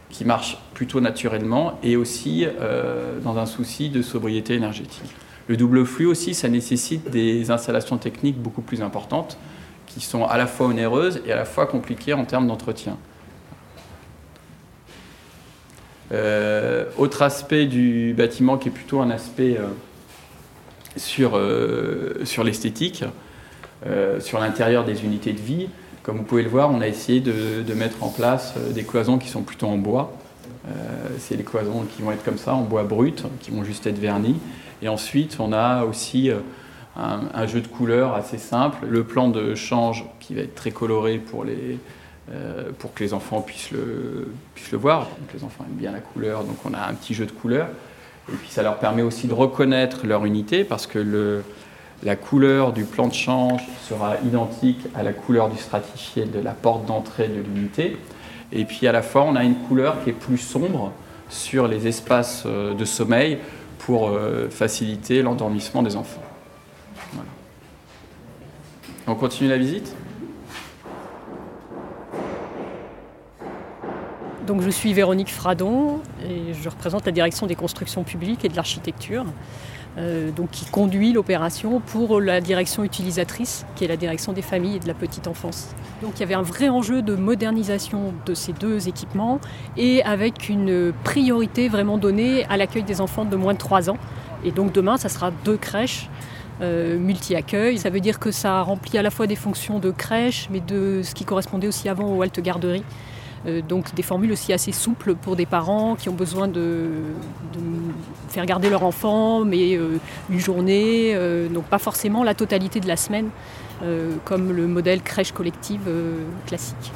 qui 0.08 0.24
marchent 0.24 0.56
plutôt 0.72 1.02
naturellement, 1.02 1.78
et 1.82 1.96
aussi 1.96 2.46
euh, 2.46 3.20
dans 3.20 3.36
un 3.36 3.44
souci 3.44 3.90
de 3.90 4.00
sobriété 4.00 4.54
énergétique. 4.54 5.14
Le 5.46 5.56
double 5.56 5.84
flux 5.84 6.06
aussi, 6.06 6.34
ça 6.34 6.48
nécessite 6.48 7.10
des 7.10 7.50
installations 7.50 7.98
techniques 7.98 8.38
beaucoup 8.38 8.62
plus 8.62 8.82
importantes, 8.82 9.36
qui 9.86 10.00
sont 10.00 10.24
à 10.24 10.38
la 10.38 10.46
fois 10.46 10.66
onéreuses 10.66 11.20
et 11.26 11.32
à 11.32 11.36
la 11.36 11.44
fois 11.44 11.66
compliquées 11.66 12.14
en 12.14 12.24
termes 12.24 12.46
d'entretien. 12.46 12.96
Euh, 16.12 16.84
autre 16.98 17.22
aspect 17.22 17.66
du 17.66 18.14
bâtiment 18.16 18.58
qui 18.58 18.68
est 18.68 18.72
plutôt 18.72 19.00
un 19.00 19.10
aspect 19.10 19.56
euh, 19.58 19.66
sur, 20.96 21.32
euh, 21.34 22.24
sur 22.24 22.44
l'esthétique, 22.44 23.04
sur 24.20 24.40
l'intérieur 24.40 24.86
des 24.86 25.04
unités 25.04 25.34
de 25.34 25.40
vie, 25.40 25.68
Comme 26.02 26.16
vous 26.16 26.22
pouvez 26.22 26.42
le 26.42 26.48
voir, 26.48 26.70
on 26.70 26.80
a 26.80 26.88
essayé 26.88 27.20
de, 27.20 27.74
mettre 27.74 28.02
en 28.02 28.08
place 28.08 28.54
des 28.70 28.82
cloisons 28.82 29.18
qui 29.18 29.28
sont 29.28 29.42
plutôt 29.42 29.66
en 29.66 29.76
bois. 29.76 30.16
c'est 31.18 31.36
les 31.36 31.42
cloisons 31.42 31.84
qui 31.94 32.00
vont 32.00 32.10
être 32.10 32.24
comme 32.24 32.38
ça, 32.38 32.54
en 32.54 32.62
bois 32.62 32.84
brut, 32.84 33.24
qui 33.40 33.50
vont 33.50 33.62
juste 33.62 33.86
être 33.86 33.98
vernis. 33.98 34.36
Et 34.84 34.88
ensuite, 34.88 35.38
on 35.40 35.54
a 35.54 35.84
aussi 35.84 36.30
un, 36.94 37.46
jeu 37.46 37.62
de 37.62 37.66
couleurs 37.66 38.12
assez 38.12 38.36
simple. 38.36 38.86
Le 38.86 39.02
plan 39.02 39.28
de 39.28 39.54
change 39.54 40.04
qui 40.20 40.34
va 40.34 40.42
être 40.42 40.54
très 40.54 40.72
coloré 40.72 41.16
pour, 41.16 41.42
les, 41.42 41.78
euh, 42.30 42.68
pour 42.78 42.92
que 42.92 43.02
les 43.02 43.14
enfants 43.14 43.40
puissent 43.40 43.70
le, 43.70 44.30
puissent 44.54 44.72
le 44.72 44.78
voir. 44.78 45.08
Donc 45.18 45.32
les 45.32 45.42
enfants 45.42 45.64
aiment 45.66 45.76
bien 45.76 45.90
la 45.90 46.00
couleur, 46.00 46.44
donc 46.44 46.56
on 46.66 46.74
a 46.74 46.86
un 46.86 46.92
petit 46.92 47.14
jeu 47.14 47.24
de 47.24 47.32
couleurs. 47.32 47.68
Et 48.28 48.36
puis 48.36 48.50
ça 48.50 48.62
leur 48.62 48.76
permet 48.76 49.00
aussi 49.00 49.26
de 49.26 49.32
reconnaître 49.32 50.06
leur 50.06 50.26
unité 50.26 50.64
parce 50.64 50.86
que 50.86 50.98
le, 50.98 51.44
la 52.02 52.14
couleur 52.14 52.74
du 52.74 52.84
plan 52.84 53.08
de 53.08 53.14
change 53.14 53.62
sera 53.88 54.16
identique 54.22 54.80
à 54.94 55.02
la 55.02 55.14
couleur 55.14 55.48
du 55.48 55.56
stratifié 55.56 56.26
de 56.26 56.40
la 56.40 56.52
porte 56.52 56.84
d'entrée 56.84 57.28
de 57.28 57.40
l'unité. 57.40 57.96
Et 58.52 58.66
puis 58.66 58.86
à 58.86 58.92
la 58.92 59.00
fois, 59.00 59.22
on 59.22 59.34
a 59.34 59.44
une 59.44 59.56
couleur 59.56 60.04
qui 60.04 60.10
est 60.10 60.14
plus 60.14 60.36
sombre 60.36 60.92
sur 61.30 61.68
les 61.68 61.86
espaces 61.86 62.42
euh, 62.44 62.74
de 62.74 62.84
sommeil 62.84 63.38
pour 63.84 64.08
euh, 64.08 64.48
faciliter 64.48 65.22
l'endormissement 65.22 65.82
des 65.82 65.96
enfants. 65.96 66.22
On 69.06 69.14
continue 69.14 69.50
la 69.50 69.58
visite? 69.58 69.94
Donc 74.46 74.62
je 74.62 74.70
suis 74.70 74.92
Véronique 74.92 75.30
Fradon 75.30 76.00
et 76.26 76.54
je 76.54 76.68
représente 76.68 77.04
la 77.04 77.12
direction 77.12 77.46
des 77.46 77.54
constructions 77.54 78.04
publiques 78.04 78.44
et 78.44 78.48
de 78.48 78.56
l'architecture, 78.56 79.24
euh, 79.96 80.30
donc 80.30 80.50
qui 80.50 80.64
conduit 80.66 81.12
l'opération 81.12 81.80
pour 81.80 82.20
la 82.20 82.40
direction 82.40 82.84
utilisatrice, 82.84 83.64
qui 83.76 83.84
est 83.84 83.88
la 83.88 83.96
direction 83.96 84.32
des 84.32 84.42
familles 84.42 84.76
et 84.76 84.80
de 84.80 84.88
la 84.88 84.94
petite 84.94 85.28
enfance. 85.28 85.74
Donc 86.02 86.12
il 86.16 86.20
y 86.20 86.22
avait 86.22 86.34
un 86.34 86.42
vrai 86.42 86.68
enjeu 86.68 87.02
de 87.02 87.14
modernisation 87.14 88.12
de 88.26 88.34
ces 88.34 88.52
deux 88.52 88.88
équipements 88.88 89.40
et 89.76 90.02
avec 90.02 90.48
une 90.48 90.92
priorité 91.04 91.68
vraiment 91.68 91.98
donnée 91.98 92.44
à 92.46 92.56
l'accueil 92.56 92.82
des 92.82 93.00
enfants 93.00 93.24
de 93.24 93.36
moins 93.36 93.54
de 93.54 93.58
3 93.58 93.90
ans. 93.90 93.98
Et 94.44 94.50
donc 94.50 94.72
demain, 94.72 94.96
ça 94.96 95.08
sera 95.08 95.30
deux 95.44 95.56
crèches 95.56 96.08
euh, 96.60 96.98
multi-accueil. 96.98 97.78
Ça 97.78 97.90
veut 97.90 97.98
dire 97.98 98.20
que 98.20 98.30
ça 98.30 98.62
remplit 98.62 98.96
à 98.96 99.02
la 99.02 99.10
fois 99.10 99.26
des 99.26 99.34
fonctions 99.34 99.80
de 99.80 99.90
crèche, 99.90 100.48
mais 100.52 100.60
de 100.60 101.00
ce 101.02 101.12
qui 101.12 101.24
correspondait 101.24 101.66
aussi 101.66 101.88
avant 101.88 102.14
aux 102.14 102.22
halte 102.22 102.38
garderies. 102.38 102.84
Euh, 103.46 103.60
donc 103.60 103.94
des 103.94 104.02
formules 104.02 104.32
aussi 104.32 104.52
assez 104.52 104.72
souples 104.72 105.14
pour 105.14 105.36
des 105.36 105.46
parents 105.46 105.96
qui 105.96 106.08
ont 106.08 106.14
besoin 106.14 106.48
de, 106.48 106.88
faire 108.28 108.46
garder 108.46 108.70
leur 108.70 108.82
enfant, 108.82 109.44
mais 109.44 109.76
euh, 109.76 109.98
une 110.30 110.40
journée, 110.40 111.16
donc 111.50 111.64
pas 111.64 111.78
forcément 111.78 112.24
la 112.24 112.34
totalité 112.34 112.80
de 112.80 112.88
la 112.88 112.96
semaine, 112.96 113.28
comme 114.24 114.52
le 114.52 114.66
modèle 114.66 115.02
crèche 115.02 115.32
collective 115.32 115.88
classique. 116.46 116.92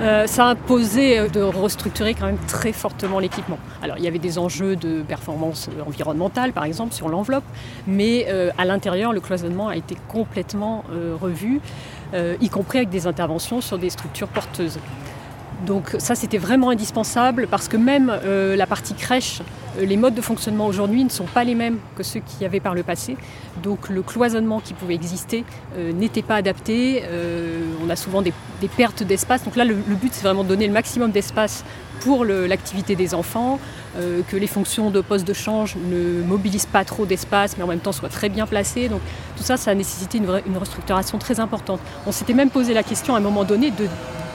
Euh, 0.00 0.28
ça 0.28 0.46
a 0.46 0.50
imposé 0.50 1.18
euh, 1.18 1.28
de 1.28 1.40
restructurer 1.40 2.14
quand 2.14 2.26
même 2.26 2.38
très 2.46 2.72
fortement 2.72 3.18
l'équipement. 3.18 3.58
Alors 3.82 3.98
il 3.98 4.04
y 4.04 4.06
avait 4.06 4.20
des 4.20 4.38
enjeux 4.38 4.76
de 4.76 5.02
performance 5.02 5.68
environnementale 5.84 6.52
par 6.52 6.64
exemple 6.64 6.94
sur 6.94 7.08
l'enveloppe, 7.08 7.44
mais 7.88 8.26
euh, 8.28 8.50
à 8.58 8.64
l'intérieur 8.64 9.12
le 9.12 9.20
cloisonnement 9.20 9.68
a 9.68 9.76
été 9.76 9.96
complètement 10.06 10.84
revu, 11.20 11.60
y 12.40 12.48
compris 12.48 12.78
avec 12.78 12.90
des 12.90 13.06
interventions 13.06 13.60
sur 13.60 13.78
des 13.78 13.90
structures 13.90 14.28
porteuses. 14.28 14.78
Donc 15.66 15.96
ça 15.98 16.14
c'était 16.14 16.38
vraiment 16.38 16.70
indispensable 16.70 17.48
parce 17.50 17.68
que 17.68 17.76
même 17.76 18.12
la 18.24 18.66
partie 18.66 18.94
crèche, 18.94 19.42
les 19.80 19.96
modes 19.96 20.14
de 20.14 20.20
fonctionnement 20.20 20.66
aujourd'hui 20.66 21.04
ne 21.04 21.08
sont 21.08 21.24
pas 21.24 21.44
les 21.44 21.54
mêmes 21.54 21.78
que 21.96 22.02
ceux 22.02 22.20
qu'il 22.20 22.42
y 22.42 22.44
avait 22.44 22.60
par 22.60 22.74
le 22.74 22.82
passé. 22.82 23.16
Donc 23.62 23.88
le 23.88 24.02
cloisonnement 24.02 24.60
qui 24.60 24.74
pouvait 24.74 24.94
exister 24.94 25.44
n'était 25.76 26.22
pas 26.22 26.36
adapté. 26.36 27.02
on 27.84 27.90
a 27.90 27.96
souvent 27.96 28.22
des 28.22 28.32
pertes 28.76 29.02
d'espace. 29.02 29.44
Donc 29.44 29.56
là, 29.56 29.64
le, 29.64 29.74
but, 29.74 30.12
c'est 30.12 30.22
vraiment 30.22 30.44
de 30.44 30.48
donner 30.48 30.66
le 30.66 30.72
maximum 30.72 31.10
d'espace 31.10 31.64
pour 32.00 32.24
l'activité 32.24 32.94
des 32.94 33.14
enfants, 33.14 33.58
euh, 33.96 34.22
que 34.28 34.36
les 34.36 34.46
fonctions 34.46 34.90
de 34.90 35.00
poste 35.00 35.26
de 35.26 35.32
change 35.32 35.76
ne 35.76 36.22
mobilisent 36.22 36.66
pas 36.66 36.84
trop 36.84 37.06
d'espace, 37.06 37.56
mais 37.56 37.64
en 37.64 37.66
même 37.66 37.80
temps 37.80 37.92
soient 37.92 38.08
très 38.08 38.28
bien 38.28 38.46
placées. 38.46 38.88
Donc 38.88 39.00
tout 39.36 39.42
ça, 39.42 39.56
ça 39.56 39.72
a 39.72 39.74
nécessité 39.74 40.18
une 40.18 40.56
restructuration 40.56 41.18
très 41.18 41.40
importante. 41.40 41.80
On 42.06 42.12
s'était 42.12 42.34
même 42.34 42.50
posé 42.50 42.72
la 42.72 42.82
question 42.82 43.14
à 43.14 43.18
un 43.18 43.20
moment 43.20 43.44
donné 43.44 43.70
de 43.70 43.86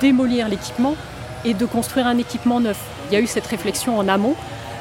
démolir 0.01 0.49
l'équipement 0.49 0.95
et 1.45 1.53
de 1.53 1.65
construire 1.65 2.07
un 2.07 2.17
équipement 2.17 2.59
neuf. 2.59 2.79
Il 3.09 3.13
y 3.13 3.17
a 3.17 3.19
eu 3.19 3.27
cette 3.27 3.47
réflexion 3.47 3.97
en 3.97 4.07
amont. 4.07 4.35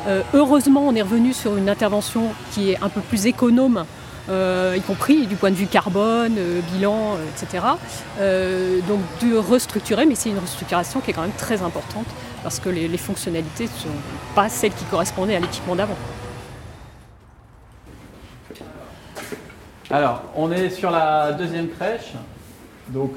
Euh, 0.06 0.22
heureusement, 0.34 0.82
on 0.86 0.94
est 0.94 1.02
revenu 1.02 1.32
sur 1.32 1.56
une 1.56 1.68
intervention 1.68 2.28
qui 2.52 2.70
est 2.70 2.82
un 2.82 2.88
peu 2.88 3.00
plus 3.00 3.26
économe 3.26 3.84
euh, 4.28 4.76
y 4.76 4.80
compris 4.80 5.26
du 5.26 5.34
point 5.34 5.50
de 5.50 5.56
vue 5.56 5.66
carbone, 5.66 6.36
euh, 6.38 6.60
bilan, 6.72 7.16
etc. 7.34 7.64
donc 8.88 9.00
de 9.20 9.36
restructurer, 9.36 10.06
mais 10.06 10.14
c'est 10.14 10.30
une 10.30 10.38
restructuration 10.38 11.00
qui 11.00 11.10
est 11.10 11.12
quand 11.12 11.22
même 11.22 11.32
très 11.32 11.60
importante 11.62 12.06
parce 12.44 12.60
que 12.60 12.68
les, 12.68 12.96
fonctionnalités 12.98 13.64
ne 13.64 13.68
sont 13.68 13.96
pas 14.34 14.48
celles 14.48 14.74
qui 14.74 14.84
correspondaient 14.84 15.36
à 15.36 15.40
l'équipement 15.40 15.74
d'avant. 15.74 15.96
Alors, 19.90 20.22
on 20.36 20.50
est 20.52 20.70
sur 20.70 20.90
la 20.90 21.32
deuxième 21.32 21.68
crèche, 21.68 22.12
donc 22.88 23.12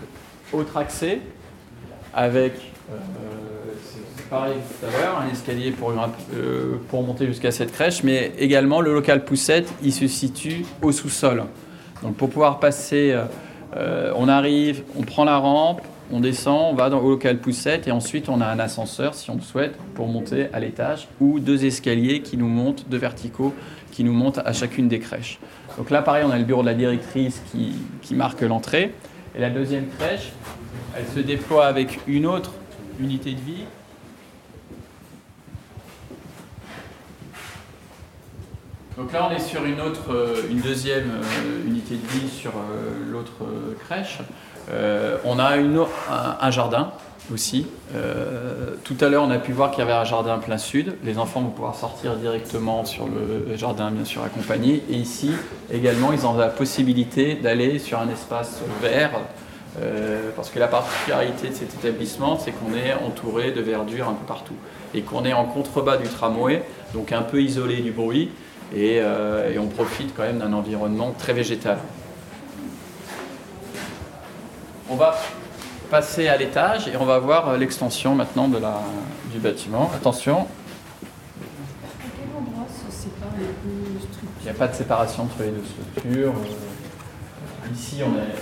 autre 0.51 0.75
accès, 0.77 1.21
avec 2.15 2.53
pareil 4.29 4.55
tout 4.79 4.85
à 4.85 4.91
l'heure, 4.91 5.19
un 5.19 5.31
escalier 5.31 5.71
pour, 5.71 5.91
euh, 5.91 6.75
pour 6.89 7.03
monter 7.03 7.27
jusqu'à 7.27 7.51
cette 7.51 7.71
crèche, 7.71 8.03
mais 8.03 8.31
également 8.39 8.81
le 8.81 8.93
local 8.93 9.23
poussette, 9.23 9.71
il 9.83 9.93
se 9.93 10.07
situe 10.07 10.65
au 10.81 10.91
sous-sol. 10.91 11.43
Donc 12.01 12.15
pour 12.15 12.29
pouvoir 12.29 12.59
passer, 12.59 13.11
euh, 13.11 13.25
euh, 13.75 14.13
on 14.15 14.27
arrive, 14.27 14.83
on 14.97 15.03
prend 15.03 15.25
la 15.25 15.37
rampe, 15.37 15.81
on 16.11 16.19
descend, 16.19 16.71
on 16.71 16.75
va 16.75 16.89
dans, 16.89 16.99
au 16.99 17.09
local 17.09 17.37
poussette 17.37 17.87
et 17.87 17.91
ensuite 17.91 18.29
on 18.29 18.39
a 18.41 18.45
un 18.45 18.59
ascenseur 18.59 19.15
si 19.15 19.29
on 19.31 19.35
le 19.35 19.41
souhaite 19.41 19.75
pour 19.95 20.07
monter 20.07 20.47
à 20.53 20.59
l'étage 20.59 21.07
ou 21.19 21.39
deux 21.39 21.65
escaliers 21.65 22.21
qui 22.21 22.37
nous 22.37 22.47
montent, 22.47 22.85
deux 22.89 22.97
verticaux 22.97 23.53
qui 23.91 24.03
nous 24.03 24.13
montent 24.13 24.39
à 24.39 24.53
chacune 24.53 24.87
des 24.87 24.99
crèches. 24.99 25.39
Donc 25.77 25.89
là 25.89 26.03
pareil 26.03 26.23
on 26.27 26.31
a 26.31 26.37
le 26.37 26.43
bureau 26.43 26.61
de 26.61 26.67
la 26.67 26.75
directrice 26.75 27.41
qui 27.51 28.15
marque 28.15 28.41
l'entrée 28.41 28.93
et 29.35 29.41
la 29.41 29.49
deuxième 29.49 29.87
crèche 29.97 30.31
elle 30.97 31.07
se 31.07 31.19
déploie 31.19 31.65
avec 31.65 31.99
une 32.07 32.25
autre 32.25 32.51
unité 32.99 33.33
de 33.33 33.41
vie 33.41 33.65
Donc 38.97 39.11
là, 39.11 39.27
on 39.29 39.35
est 39.35 39.39
sur 39.39 39.65
une 39.65 39.81
autre, 39.81 40.13
euh, 40.13 40.49
une 40.49 40.61
deuxième 40.61 41.11
euh, 41.11 41.67
unité 41.67 41.95
de 41.95 42.07
vie 42.07 42.29
sur 42.29 42.51
euh, 42.51 43.11
l'autre 43.11 43.43
crèche. 43.85 44.19
on 45.25 45.37
a 45.37 45.57
un, 46.41 46.51
jardin 46.51 46.91
aussi. 47.33 47.67
tout 48.83 48.97
à 49.01 49.09
l'heure, 49.09 49.23
on 49.23 49.31
a 49.31 49.37
pu 49.37 49.51
voir 49.51 49.71
qu'il 49.71 49.79
y 49.79 49.81
avait 49.83 49.91
un 49.91 50.05
jardin 50.05 50.37
plein 50.37 50.57
sud. 50.57 50.95
Les 51.03 51.17
enfants 51.17 51.41
vont 51.41 51.49
pouvoir 51.49 51.75
sortir 51.75 52.15
directement 52.15 52.85
sur 52.85 53.07
le 53.07 53.55
jardin, 53.57 53.91
bien 53.91 54.05
sûr, 54.05 54.23
accompagné. 54.23 54.83
Et 54.89 54.95
ici, 54.95 55.31
également, 55.71 56.13
ils 56.13 56.25
ont 56.25 56.35
la 56.35 56.47
possibilité 56.47 57.35
d'aller 57.35 57.79
sur 57.79 57.99
un 57.99 58.09
espace 58.09 58.61
vert. 58.81 59.11
Parce 60.35 60.49
que 60.49 60.59
la 60.59 60.67
particularité 60.67 61.49
de 61.49 61.53
cet 61.53 61.73
établissement, 61.73 62.39
c'est 62.39 62.51
qu'on 62.51 62.73
est 62.75 62.93
entouré 62.93 63.51
de 63.51 63.61
verdure 63.61 64.09
un 64.09 64.13
peu 64.13 64.25
partout. 64.25 64.55
Et 64.93 65.01
qu'on 65.01 65.25
est 65.25 65.33
en 65.33 65.45
contrebas 65.45 65.97
du 65.97 66.07
tramway, 66.07 66.63
donc 66.93 67.11
un 67.11 67.23
peu 67.23 67.41
isolé 67.41 67.81
du 67.81 67.91
bruit. 67.91 68.31
Euh, 68.73 69.53
et, 69.53 69.59
on 69.59 69.67
profite 69.67 70.13
quand 70.15 70.23
même 70.23 70.39
d'un 70.39 70.53
environnement 70.53 71.13
très 71.17 71.33
végétal. 71.33 71.77
On 74.89 74.95
va 74.95 75.15
passer 75.89 76.27
à 76.27 76.37
l'étage 76.37 76.87
et 76.87 76.97
on 76.97 77.05
va 77.05 77.19
voir 77.19 77.57
l'extension 77.57 78.15
maintenant 78.15 78.47
de 78.47 78.57
la, 78.57 78.81
du 79.31 79.39
bâtiment. 79.39 79.91
Attention. 79.95 80.47
Il 84.39 84.43
n'y 84.43 84.49
a 84.49 84.53
pas 84.53 84.67
de 84.67 84.75
séparation 84.75 85.23
entre 85.23 85.41
les 85.41 85.51
deux 85.51 85.63
structures. 85.63 86.33
Euh, 86.33 87.73
ici, 87.73 88.01
on, 88.03 88.15
est, 88.17 88.35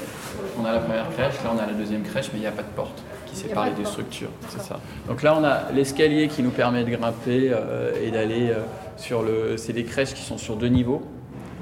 on 0.60 0.66
a 0.66 0.72
la 0.72 0.80
première 0.80 1.10
crèche, 1.12 1.36
là, 1.44 1.52
on 1.56 1.60
a 1.60 1.66
la 1.66 1.74
deuxième 1.74 2.04
crèche, 2.04 2.30
mais 2.34 2.40
il 2.40 2.42
n'y 2.42 2.48
a 2.48 2.52
pas 2.52 2.64
de 2.64 2.76
porte 2.76 3.02
qui 3.28 3.36
sépare 3.36 3.66
les 3.66 3.72
deux 3.72 3.86
structures. 3.86 4.30
C'est 4.50 4.62
ça. 4.62 4.80
Donc 5.08 5.24
là, 5.24 5.36
on 5.40 5.44
a 5.44 5.72
l'escalier 5.74 6.28
qui 6.28 6.44
nous 6.44 6.52
permet 6.52 6.84
de 6.84 6.90
grimper 6.92 7.52
euh, 7.52 7.92
et 8.02 8.12
d'aller 8.12 8.54
sur 8.98 9.24
le, 9.24 9.58
c'est 9.58 9.74
des 9.74 9.84
crèches 9.84 10.14
qui 10.14 10.22
sont 10.22 10.38
sur 10.38 10.56
deux 10.56 10.68
niveaux. 10.68 11.02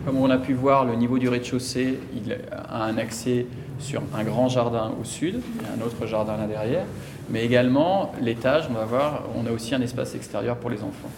Comme 0.06 0.18
on 0.18 0.30
a 0.32 0.38
pu 0.38 0.54
voir, 0.54 0.86
le 0.86 0.96
niveau 0.96 1.20
du 1.20 1.30
rez-de-chaussée, 1.30 2.00
il 2.16 2.36
a 2.52 2.84
un 2.84 2.98
accès 2.98 3.46
sur 3.80 4.02
un 4.16 4.24
grand 4.24 4.50
jardin 4.50 4.92
au 5.00 5.04
sud 5.04 5.36
et 5.36 5.80
un 5.82 5.86
autre 5.86 6.08
jardin 6.08 6.38
là 6.38 6.48
derrière. 6.48 6.86
Mais 7.30 7.46
également, 7.46 8.12
l'étage, 8.20 8.68
on 8.70 8.74
va 8.74 8.86
voir, 8.86 9.24
on 9.36 9.46
a 9.46 9.52
aussi 9.52 9.76
un 9.76 9.82
espace 9.82 10.16
extérieur 10.16 10.58
pour 10.58 10.70
les 10.70 10.80
enfants. 10.80 11.10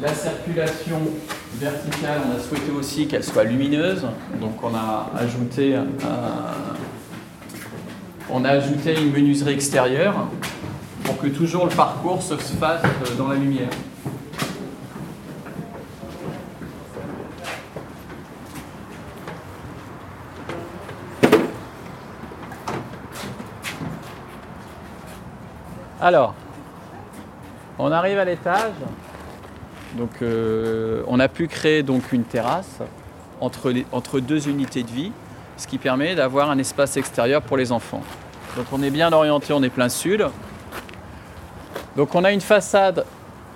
La 0.00 0.12
circulation 0.14 0.98
verticale, 1.54 2.20
on 2.28 2.36
a 2.36 2.40
souhaité 2.40 2.70
aussi 2.70 3.06
qu'elle 3.06 3.24
soit 3.24 3.44
lumineuse. 3.44 4.06
Donc 4.40 4.62
on 4.62 4.74
a 4.74 5.10
ajouté, 5.18 5.76
a 8.44 8.48
ajouté 8.48 9.00
une 9.00 9.12
menuiserie 9.12 9.54
extérieure 9.54 10.28
pour 11.04 11.18
que 11.18 11.28
toujours 11.28 11.66
le 11.66 11.74
parcours 11.74 12.22
se 12.22 12.34
fasse 12.34 12.82
dans 13.18 13.28
la 13.28 13.36
lumière. 13.36 13.68
Alors, 26.00 26.34
on 27.78 27.92
arrive 27.92 28.18
à 28.18 28.24
l'étage. 28.24 28.72
Donc, 29.96 30.10
euh, 30.22 31.02
on 31.06 31.20
a 31.20 31.28
pu 31.28 31.48
créer 31.48 31.82
donc 31.82 32.12
une 32.12 32.24
terrasse 32.24 32.78
entre, 33.40 33.72
entre 33.92 34.20
deux 34.20 34.48
unités 34.48 34.82
de 34.82 34.90
vie, 34.90 35.12
ce 35.56 35.66
qui 35.66 35.78
permet 35.78 36.14
d'avoir 36.14 36.50
un 36.50 36.58
espace 36.58 36.96
extérieur 36.96 37.42
pour 37.42 37.56
les 37.56 37.72
enfants. 37.72 38.02
Donc, 38.56 38.66
on 38.72 38.82
est 38.82 38.90
bien 38.90 39.12
orienté, 39.12 39.52
on 39.52 39.62
est 39.62 39.70
plein 39.70 39.88
sud. 39.88 40.26
Donc, 41.96 42.14
on 42.14 42.24
a 42.24 42.32
une 42.32 42.40
façade 42.40 43.04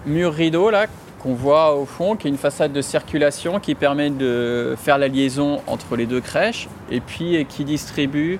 mur 0.04 0.32
rideau 0.32 0.70
là 0.70 0.86
qu'on 1.22 1.34
voit 1.34 1.74
au 1.74 1.86
fond, 1.86 2.16
qui 2.16 2.26
est 2.28 2.30
une 2.30 2.36
façade 2.36 2.72
de 2.72 2.82
circulation 2.82 3.58
qui 3.58 3.74
permet 3.74 4.10
de 4.10 4.76
faire 4.78 4.98
la 4.98 5.08
liaison 5.08 5.62
entre 5.66 5.96
les 5.96 6.04
deux 6.04 6.20
crèches 6.20 6.68
et 6.90 7.00
puis 7.00 7.44
qui 7.46 7.64
distribue 7.64 8.38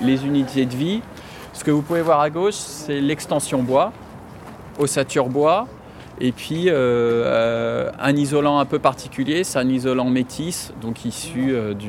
les 0.00 0.24
unités 0.24 0.64
de 0.64 0.74
vie. 0.74 1.02
Ce 1.52 1.64
que 1.64 1.70
vous 1.70 1.82
pouvez 1.82 2.02
voir 2.02 2.20
à 2.20 2.30
gauche, 2.30 2.54
c'est 2.54 3.00
l'extension 3.00 3.62
bois, 3.62 3.92
ossature 4.78 5.28
bois, 5.28 5.66
et 6.24 6.32
puis 6.32 6.68
euh, 6.68 6.72
euh, 6.74 7.90
un 7.98 8.16
isolant 8.16 8.58
un 8.60 8.64
peu 8.64 8.78
particulier, 8.78 9.42
c'est 9.44 9.58
un 9.58 9.68
isolant 9.68 10.08
métis, 10.08 10.72
donc 10.80 11.04
issu 11.04 11.52
euh, 11.52 11.74
du, 11.74 11.88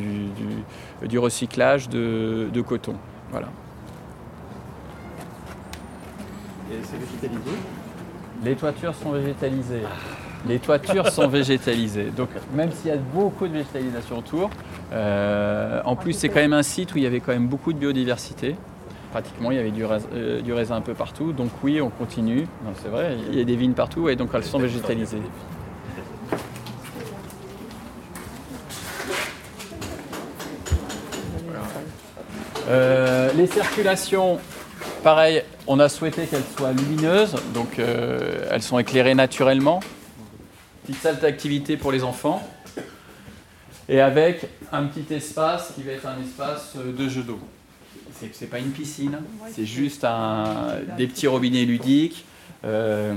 du- 1.02 1.08
du 1.08 1.20
recyclage 1.20 1.88
de, 1.88 2.50
de 2.52 2.62
coton. 2.62 2.96
Voilà. 3.32 3.48
Et 6.72 6.76
c'est 6.84 6.98
végétalisé? 6.98 7.58
Les 8.44 8.56
toitures 8.56 8.96
sont 8.96 9.12
végétalisées. 9.12 9.84
Les 10.48 10.60
toitures 10.60 11.08
sont 11.10 11.28
végétalisées. 11.28 12.10
Donc 12.18 12.30
même 12.54 12.72
s'il 12.72 12.90
y 12.90 12.94
a 12.94 12.98
beaucoup 12.98 13.48
de 13.48 13.54
végétalisation 13.54 14.18
autour, 14.18 14.50
euh, 14.92 15.82
en 15.86 15.96
plus 15.96 16.14
c'est 16.14 16.30
quand 16.30 16.42
même 16.42 16.54
un 16.54 16.64
site 16.64 16.94
où 16.94 16.98
il 16.98 17.04
y 17.04 17.08
avait 17.08 17.20
quand 17.22 17.32
même 17.34 17.48
beaucoup 17.48 17.72
de 17.72 17.78
biodiversité. 17.78 18.56
Pratiquement, 19.14 19.52
il 19.52 19.58
y 19.58 19.60
avait 19.60 19.72
euh, 20.16 20.42
du 20.42 20.54
raisin 20.54 20.78
un 20.78 20.82
peu 20.82 20.96
partout. 20.96 21.34
Donc 21.34 21.52
oui, 21.62 21.80
on 21.80 21.92
continue. 21.92 22.48
C'est 22.82 22.88
vrai, 22.88 23.16
il 23.30 23.38
y 23.38 23.42
a 23.42 23.44
des 23.44 23.56
vignes 23.56 23.74
partout 23.74 24.10
et 24.10 24.16
donc 24.16 24.32
elles 24.34 24.44
sont 24.44 24.58
végétalisées. 24.58 25.22
Euh, 32.70 33.32
les 33.34 33.46
circulations, 33.46 34.40
pareil, 35.04 35.44
on 35.68 35.80
a 35.80 35.90
souhaité 35.90 36.26
qu'elles 36.26 36.42
soient 36.58 36.72
lumineuses, 36.72 37.36
donc 37.54 37.78
euh, 37.78 38.48
elles 38.50 38.64
sont 38.64 38.80
éclairées 38.80 39.14
naturellement. 39.14 39.80
Petite 40.88 41.04
salle 41.04 41.20
d'activité 41.20 41.78
pour 41.78 41.92
les 41.92 42.04
enfants. 42.04 42.42
Et 43.88 44.02
avec 44.02 44.48
un 44.72 44.86
petit 44.86 45.14
espace 45.14 45.74
qui 45.76 45.84
va 45.84 45.92
être 45.92 46.08
un 46.08 46.20
espace 46.20 46.76
de 46.76 47.08
jeu 47.08 47.22
d'eau. 47.22 47.38
C'est, 48.32 48.50
pas 48.50 48.60
une 48.60 48.72
piscine, 48.72 49.20
c'est 49.54 49.66
juste 49.66 50.04
un, 50.04 50.78
des 50.98 51.08
petits 51.08 51.28
robinets 51.28 51.66
ludiques, 51.66 52.26
euh, 52.64 53.16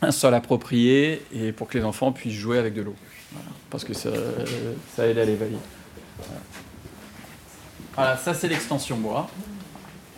un 0.00 0.10
sol 0.10 0.32
approprié 0.34 1.22
et 1.34 1.52
pour 1.52 1.68
que 1.68 1.76
les 1.76 1.84
enfants 1.84 2.12
puissent 2.12 2.34
jouer 2.34 2.58
avec 2.58 2.72
de 2.72 2.82
l'eau. 2.82 2.94
Voilà. 3.32 3.48
Parce 3.68 3.84
que 3.84 3.92
ça, 3.92 4.10
ça 4.94 5.06
aide 5.06 5.18
à 5.18 5.24
l'éveiller. 5.24 5.58
Voilà. 6.18 6.40
Voilà, 7.94 8.16
ça 8.16 8.34
c'est 8.34 8.48
l'extension 8.48 8.96
bois. 8.96 9.28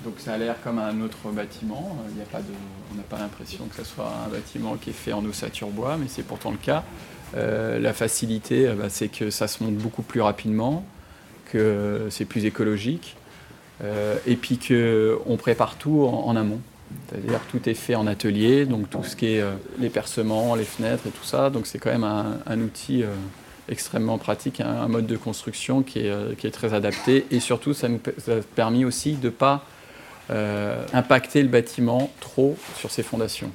Donc 0.05 0.15
ça 0.19 0.35
a 0.35 0.39
l'air 0.39 0.57
comme 0.63 0.79
un 0.79 1.01
autre 1.01 1.31
bâtiment. 1.31 1.97
Il 2.11 2.19
y 2.19 2.23
a 2.23 2.25
pas 2.25 2.39
de, 2.39 2.53
on 2.93 2.97
n'a 2.97 3.03
pas 3.03 3.19
l'impression 3.19 3.67
que 3.67 3.77
ce 3.77 3.85
soit 3.85 4.13
un 4.27 4.29
bâtiment 4.29 4.77
qui 4.77 4.91
est 4.91 4.95
fait 4.95 5.13
en 5.13 5.25
ossature 5.25 5.69
bois, 5.69 5.97
mais 5.97 6.07
c'est 6.09 6.23
pourtant 6.23 6.51
le 6.51 6.57
cas. 6.57 6.85
Euh, 7.37 7.79
la 7.79 7.93
facilité, 7.93 8.69
euh, 8.69 8.75
bah, 8.75 8.89
c'est 8.89 9.09
que 9.09 9.31
ça 9.31 9.49
se 9.49 9.63
monte 9.63 9.75
beaucoup 9.75 10.03
plus 10.03 10.21
rapidement, 10.21 10.85
que 11.53 12.07
c'est 12.11 12.25
plus 12.25 12.45
écologique, 12.45 13.17
et 13.83 14.37
puis 14.37 14.59
qu'on 14.59 15.37
prépare 15.37 15.77
tout 15.77 16.03
en, 16.03 16.27
en 16.27 16.37
amont. 16.37 16.61
C'est-à-dire 17.09 17.41
tout 17.51 17.69
est 17.69 17.75
fait 17.75 17.95
en 17.95 18.07
atelier, 18.07 18.67
donc 18.67 18.91
tout 18.91 19.05
ce 19.05 19.17
qui 19.17 19.27
est 19.27 19.41
euh, 19.41 19.53
les 19.79 19.89
percements, 19.89 20.55
les 20.55 20.65
fenêtres 20.65 21.07
et 21.07 21.11
tout 21.11 21.25
ça. 21.25 21.51
Donc 21.51 21.67
c'est 21.67 21.79
quand 21.79 21.91
même 21.91 22.05
un, 22.05 22.61
outil 22.61 23.03
euh, 23.03 23.09
extrêmement 23.69 24.19
pratique, 24.19 24.61
un, 24.61 24.89
mode 24.89 25.07
de 25.07 25.17
construction 25.17 25.83
qui 25.83 26.01
est, 26.01 26.11
euh, 26.11 26.35
très 26.53 26.75
adapté. 26.75 27.27
Et 27.31 27.41
surtout, 27.41 27.75
ça 27.75 27.89
nous 27.89 28.01
a 28.29 28.37
permis 28.55 28.85
aussi 28.85 29.15
de 29.15 29.27
ne 29.27 29.31
pas 29.31 29.65
euh, 30.31 30.85
impacter 30.93 31.43
le 31.43 31.49
bâtiment 31.49 32.11
trop 32.21 32.57
sur 32.77 32.91
ses 32.91 33.03
fondations. 33.03 33.51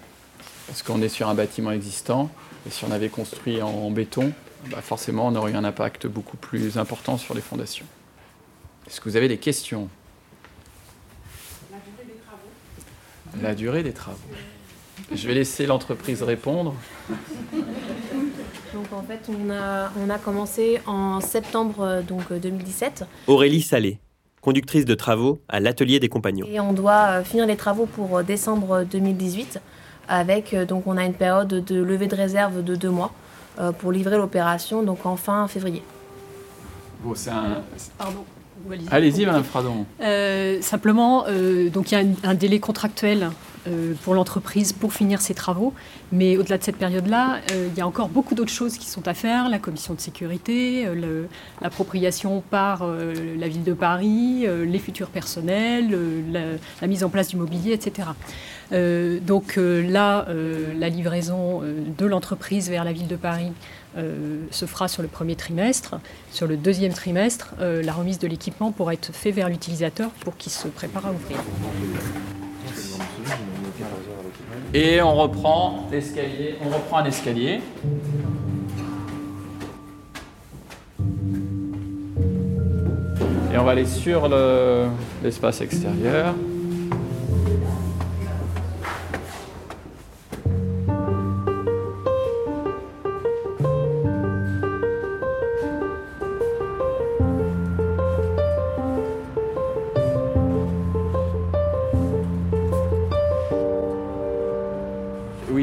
Parce 0.68 0.82
qu'on 0.82 1.02
est 1.02 1.10
sur 1.10 1.28
un 1.28 1.36
bâtiment 1.36 1.72
existant, 1.72 2.30
et 2.66 2.70
si 2.70 2.86
on 2.86 2.92
avait 2.92 3.10
construit 3.10 3.62
en, 3.62 3.68
en 3.68 3.92
béton, 3.92 4.32
bah 4.72 4.82
forcément 4.82 5.28
on 5.28 5.36
aurait 5.36 5.52
eu 5.52 5.56
un 5.56 5.66
impact 5.66 6.08
beaucoup 6.08 6.38
plus 6.38 6.78
important 6.78 7.18
sur 7.18 7.34
les 7.34 7.42
fondations. 7.42 7.86
Est-ce 8.88 9.02
que 9.02 9.10
vous 9.10 9.18
avez 9.18 9.28
des 9.28 9.38
questions? 9.38 9.90
La 13.44 13.56
durée 13.56 13.84
des 13.84 13.92
travaux. 13.92 14.18
Je 15.14 15.28
vais 15.28 15.34
laisser 15.34 15.66
l'entreprise 15.66 16.24
répondre. 16.24 16.74
Donc 18.74 18.86
en 18.94 19.04
fait, 19.04 19.20
on 19.30 19.50
a, 19.52 19.92
on 20.02 20.10
a 20.10 20.18
commencé 20.18 20.80
en 20.88 21.20
septembre 21.20 21.82
euh, 21.82 22.02
donc, 22.02 22.22
euh, 22.32 22.40
2017 22.40 23.06
Aurélie 23.28 23.62
Salé, 23.62 24.00
conductrice 24.42 24.86
de 24.86 24.96
travaux 24.96 25.42
à 25.50 25.60
l'atelier 25.60 26.00
des 26.00 26.08
compagnons. 26.10 26.48
et 26.50 26.60
on 26.62 26.72
doit 26.72 27.20
euh, 27.20 27.24
finir 27.26 27.46
les 27.46 27.58
travaux 27.58 27.86
pour 27.86 28.18
euh, 28.20 28.24
décembre 28.24 28.86
2018 28.90 29.60
avec 30.08 30.54
euh, 30.54 30.66
donc 30.66 30.88
on 30.88 30.96
a 30.98 31.04
une 31.04 31.14
période 31.14 31.50
de 31.50 31.82
levée 31.84 32.08
de 32.08 32.16
réserve 32.16 32.64
de 32.64 32.76
deux 32.76 32.90
mois 32.90 33.12
euh, 33.60 33.72
pour 33.74 33.92
livrer 33.92 34.18
l'opération 34.18 34.84
donc 34.84 35.06
en 35.06 35.18
fin 35.18 35.48
février. 35.50 35.84
Bon, 37.04 37.14
c'est 37.14 37.30
un... 37.32 37.62
Pardon. 37.98 38.24
Allez-y. 38.92 39.26
Madame 39.26 39.44
Fradon. 39.44 39.86
Euh, 40.02 40.62
simplement, 40.62 41.26
euh, 41.28 41.70
donc 41.70 41.92
il 41.92 41.96
y 41.96 41.98
a 41.98 42.02
un, 42.02 42.30
un 42.32 42.34
délai 42.34 42.60
contractuel 42.60 43.30
euh, 43.68 43.94
pour 44.04 44.14
l'entreprise 44.14 44.74
pour 44.74 44.94
finir 44.94 45.22
ses 45.22 45.34
travaux, 45.34 45.74
mais 46.12 46.38
au-delà 46.38 46.58
de 46.58 46.64
cette 46.64 46.78
période-là, 46.78 47.40
il 47.52 47.78
y 47.78 47.82
a 47.82 47.88
encore 47.88 48.10
beaucoup 48.10 48.36
d'autres 48.36 48.52
choses 48.52 48.78
qui 48.78 48.88
sont 48.88 49.08
à 49.08 49.14
faire 49.14 49.50
la 49.50 49.60
commission 49.60 49.94
de 49.94 50.02
sécurité, 50.02 50.86
l'appropriation 51.62 52.44
par 52.50 52.86
la 52.86 53.48
ville 53.48 53.64
de 53.64 53.74
Paris, 53.74 54.46
les 54.46 54.80
futurs 54.80 55.10
personnels, 55.10 55.98
la, 56.32 56.42
la 56.82 56.88
mise 56.88 57.04
en 57.04 57.10
place 57.10 57.30
du 57.30 57.38
mobilier, 57.38 57.72
etc. 57.72 58.10
Donc 58.72 59.58
là, 59.58 60.28
la 60.78 60.90
livraison 60.90 61.62
de 61.62 62.06
l'entreprise 62.06 62.70
vers 62.70 62.84
la 62.84 62.92
ville 62.92 63.08
de 63.08 63.16
Paris 63.16 63.52
euh, 63.98 64.40
se 64.52 64.66
fera 64.66 64.88
sur 64.88 65.02
le 65.02 65.08
premier 65.08 65.36
trimestre. 65.36 65.96
Sur 66.32 66.48
le 66.48 66.58
deuxième 66.58 66.94
trimestre, 66.94 67.54
euh, 67.60 67.82
la 67.84 67.94
remise 67.94 68.20
de 68.20 68.28
l'équipement 68.28 68.72
pourra 68.72 68.94
être 68.94 69.14
faite 69.14 69.36
vers 69.36 69.50
l'utilisateur 69.50 70.10
pour 70.22 70.36
qu'il 70.38 70.52
se 70.52 70.68
prépare 70.68 71.06
à 71.08 71.12
ouvrir. 71.12 71.38
Et 74.74 75.02
on 75.02 75.16
reprend 75.16 75.88
l'escalier. 75.92 76.56
On 76.66 76.70
reprend 76.70 76.98
un 76.98 77.06
escalier. 77.06 77.62
Et 83.54 83.58
on 83.58 83.64
va 83.64 83.72
aller 83.72 83.86
sur 83.86 84.28
le- 84.28 84.88
l'espace 85.24 85.62
extérieur. 85.62 86.34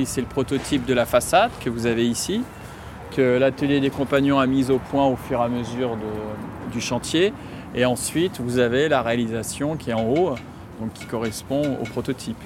Oui, 0.00 0.06
c'est 0.06 0.22
le 0.22 0.26
prototype 0.26 0.86
de 0.86 0.94
la 0.94 1.04
façade 1.04 1.50
que 1.62 1.68
vous 1.68 1.84
avez 1.84 2.08
ici, 2.08 2.40
que 3.14 3.36
l'atelier 3.36 3.80
des 3.80 3.90
compagnons 3.90 4.38
a 4.38 4.46
mis 4.46 4.70
au 4.70 4.78
point 4.78 5.04
au 5.04 5.14
fur 5.14 5.38
et 5.38 5.44
à 5.44 5.48
mesure 5.48 5.90
de- 5.96 6.72
du 6.72 6.80
chantier. 6.80 7.34
Et 7.74 7.84
ensuite, 7.84 8.40
vous 8.40 8.58
avez 8.58 8.88
la 8.88 9.02
réalisation 9.02 9.76
qui 9.76 9.90
est 9.90 9.92
en 9.92 10.06
haut, 10.08 10.36
donc 10.80 10.94
qui 10.94 11.04
correspond 11.04 11.76
au 11.82 11.84
prototype. 11.84 12.38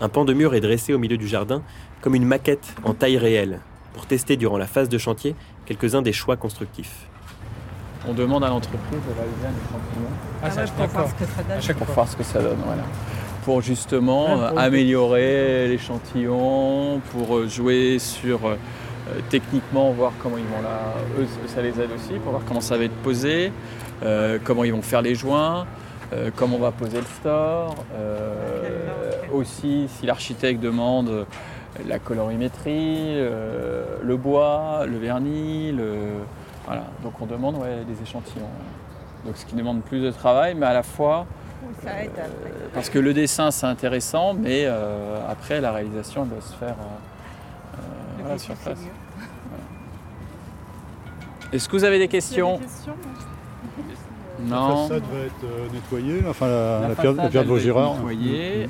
Un 0.00 0.08
pan 0.08 0.24
de 0.24 0.32
mur 0.32 0.54
est 0.54 0.60
dressé 0.60 0.94
au 0.94 0.98
milieu 0.98 1.16
du 1.16 1.26
jardin 1.26 1.60
comme 2.02 2.14
une 2.14 2.24
maquette 2.24 2.72
en 2.84 2.94
taille 2.94 3.18
réelle 3.18 3.58
pour 3.94 4.06
tester 4.06 4.36
durant 4.36 4.58
la 4.58 4.68
phase 4.68 4.88
de 4.88 4.96
chantier 4.96 5.34
quelques-uns 5.66 6.02
des 6.02 6.12
choix 6.12 6.36
constructifs. 6.36 7.08
On 8.08 8.14
demande 8.14 8.44
à 8.44 8.48
l'entreprise 8.48 8.80
de 9.08 9.12
réaliser 9.12 9.44
un 9.44 9.58
échantillon 9.58 10.10
Ah, 10.40 10.50
ça, 10.52 10.64
d'accord. 10.78 11.10
À 11.50 11.60
chaque 11.60 11.78
pour 11.78 11.86
fois. 11.86 11.94
voir 11.96 12.08
ce 12.08 12.14
que 12.16 12.22
ça 12.22 12.40
donne. 12.40 12.58
Voilà. 12.64 12.82
Pour 13.44 13.62
justement 13.62 14.24
Ouais, 14.26 14.48
pour- 14.50 14.58
euh, 14.58 14.62
améliorer 14.62 15.68
l'échantillon, 15.68 17.00
pour 17.12 17.36
euh, 17.36 17.48
jouer 17.48 17.98
sur 17.98 18.46
euh, 18.46 18.56
techniquement, 19.30 19.90
voir 19.92 20.12
comment 20.22 20.36
ils 20.38 20.44
vont 20.44 20.62
là. 20.62 20.94
Eux, 21.18 21.26
ça 21.46 21.62
les 21.62 21.70
aide 21.80 21.90
aussi 21.94 22.14
pour 22.22 22.32
voir 22.32 22.42
comment 22.46 22.60
ça 22.60 22.76
va 22.76 22.84
être 22.84 22.96
posé, 23.02 23.52
euh, 24.02 24.38
comment 24.44 24.64
ils 24.64 24.72
vont 24.72 24.82
faire 24.82 25.00
les 25.02 25.14
joints, 25.14 25.66
euh, 26.12 26.30
comment 26.36 26.56
on 26.56 26.60
va 26.60 26.72
poser 26.72 26.98
le 26.98 27.06
store. 27.06 27.74
euh, 27.94 28.84
aussi, 29.32 29.88
si 29.88 30.06
l'architecte 30.06 30.60
demande 30.60 31.26
la 31.86 31.98
colorimétrie, 31.98 33.14
le 33.14 34.16
bois, 34.16 34.84
le 34.86 34.96
vernis, 34.98 35.70
le... 35.72 35.94
Voilà. 36.66 36.84
Donc 37.02 37.12
on 37.20 37.26
demande 37.26 37.56
ouais, 37.56 37.84
des 37.86 38.02
échantillons. 38.02 38.48
Donc 39.24 39.36
ce 39.36 39.44
qui 39.46 39.54
demande 39.54 39.82
plus 39.82 40.00
de 40.00 40.10
travail, 40.10 40.54
mais 40.54 40.66
à 40.66 40.72
la 40.72 40.82
fois 40.82 41.26
parce 42.74 42.90
que 42.90 42.98
le 42.98 43.14
dessin 43.14 43.50
c'est 43.50 43.66
intéressant, 43.66 44.34
mais 44.34 44.66
après 45.28 45.60
la 45.60 45.72
réalisation 45.72 46.24
doit 46.24 46.40
se 46.40 46.54
faire 46.54 46.76
sur 48.38 48.54
place. 48.56 48.78
Est-ce 51.52 51.68
que 51.68 51.76
vous 51.76 51.84
avez 51.84 51.98
des 51.98 52.08
questions, 52.08 52.60
Non. 54.40 54.68
La 54.68 54.82
façade 54.82 55.02
va 55.10 55.18
être 55.20 55.72
nettoyée, 55.72 56.22
enfin 56.28 56.46
la, 56.46 56.94
pierre, 56.94 57.14
de 57.14 57.48
Vaugirard. 57.48 57.94
Nettoyée. 57.94 58.68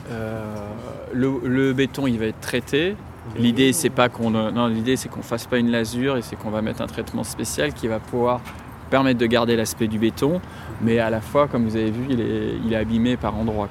le, 1.13 1.73
béton 1.73 2.07
il 2.07 2.19
va 2.19 2.27
être 2.27 2.41
traité. 2.41 2.97
L'idée 3.37 3.73
c'est 3.73 3.91
pas 3.91 4.09
qu'on 4.09 4.31
non 4.31 4.69
l'idée 4.69 4.97
c'est 4.97 5.09
qu'on 5.09 5.23
fasse 5.23 5.47
pas 5.47 5.59
une 5.59 5.71
lasure 5.71 6.17
et 6.17 6.23
c'est 6.23 6.37
qu'on 6.37 6.51
va 6.51 6.63
mettre 6.63 6.81
un 6.81 6.87
traitement 6.87 7.25
spécial 7.25 7.75
qui 7.75 7.87
va 7.87 7.99
pouvoir 7.99 8.41
permettre 8.89 9.19
de 9.19 9.27
garder 9.27 9.57
l'aspect 9.57 9.87
du 9.87 9.99
béton, 9.99 10.41
mais 10.81 10.99
à 10.99 11.11
la 11.11 11.21
fois 11.21 11.49
comme 11.49 11.65
vous 11.65 11.77
avez 11.77 11.91
vu 11.91 12.07
il 12.11 12.21
est, 12.21 12.55
il 12.65 12.75
abîmé 12.75 13.17
par 13.17 13.37
endroits. 13.37 13.69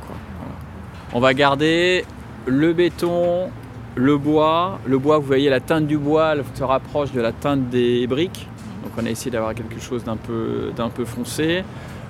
On 1.14 1.20
va 1.20 1.34
garder 1.34 2.06
le 2.46 2.74
béton, 2.74 3.50
le 3.96 4.18
bois. 4.18 4.80
Le 4.86 4.98
bois 4.98 5.18
vous 5.18 5.26
voyez 5.26 5.50
la 5.50 5.60
teinte 5.60 5.88
du 5.88 5.98
bois 5.98 6.36
se 6.54 6.64
rapproche 6.64 7.12
de 7.12 7.22
la 7.22 7.32
teinte 7.32 7.70
des 7.70 8.08
briques, 8.08 8.48
donc 8.84 8.92
on 8.98 9.06
a 9.06 9.10
essayé 9.10 9.32
d'avoir 9.32 9.54
quelque 9.54 9.80
chose 9.80 10.04
d'un 10.04 10.18
peu 10.18 10.72
d'un 10.76 10.90
foncé. 11.06 11.64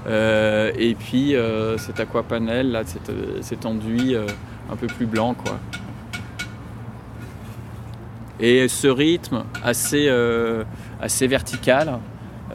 Euh, 0.08 0.72
et 0.78 0.96
puis 0.96 1.36
euh, 1.36 1.78
cet 1.78 2.00
aquapanel 2.00 2.72
là, 2.72 2.84
cet, 3.42 3.66
enduit 3.66 4.16
euh, 4.16 4.26
un 4.72 4.76
peu 4.78 4.88
plus 4.88 5.06
blanc 5.06 5.34
quoi. 5.34 5.60
Et 8.40 8.68
ce 8.68 8.88
rythme 8.88 9.44
assez 9.64 10.08
vertical 11.28 12.00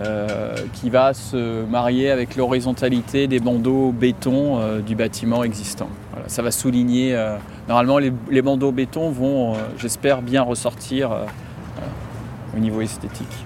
euh, 0.01 0.55
qui 0.73 0.91
va 0.91 1.13
se 1.13 1.65
marier 1.65 2.11
avec 2.11 2.37
l'horizontalité 2.37 3.27
des 3.27 3.41
bandeaux 3.41 3.93
béton 3.93 4.59
euh, 4.59 4.81
du 4.81 4.97
bâtiment 4.97 5.45
existant. 5.45 5.89
ça 6.27 6.43
va 6.43 6.51
souligner, 6.51 7.17
normalement 7.69 7.99
les, 7.99 8.13
les, 8.31 8.43
bandeaux 8.43 8.73
béton 8.73 9.11
vont, 9.11 9.55
j'espère, 9.77 10.23
bien 10.23 10.43
ressortir 10.43 11.11
au 12.57 12.59
niveau 12.59 12.81
esthétique. 12.81 13.45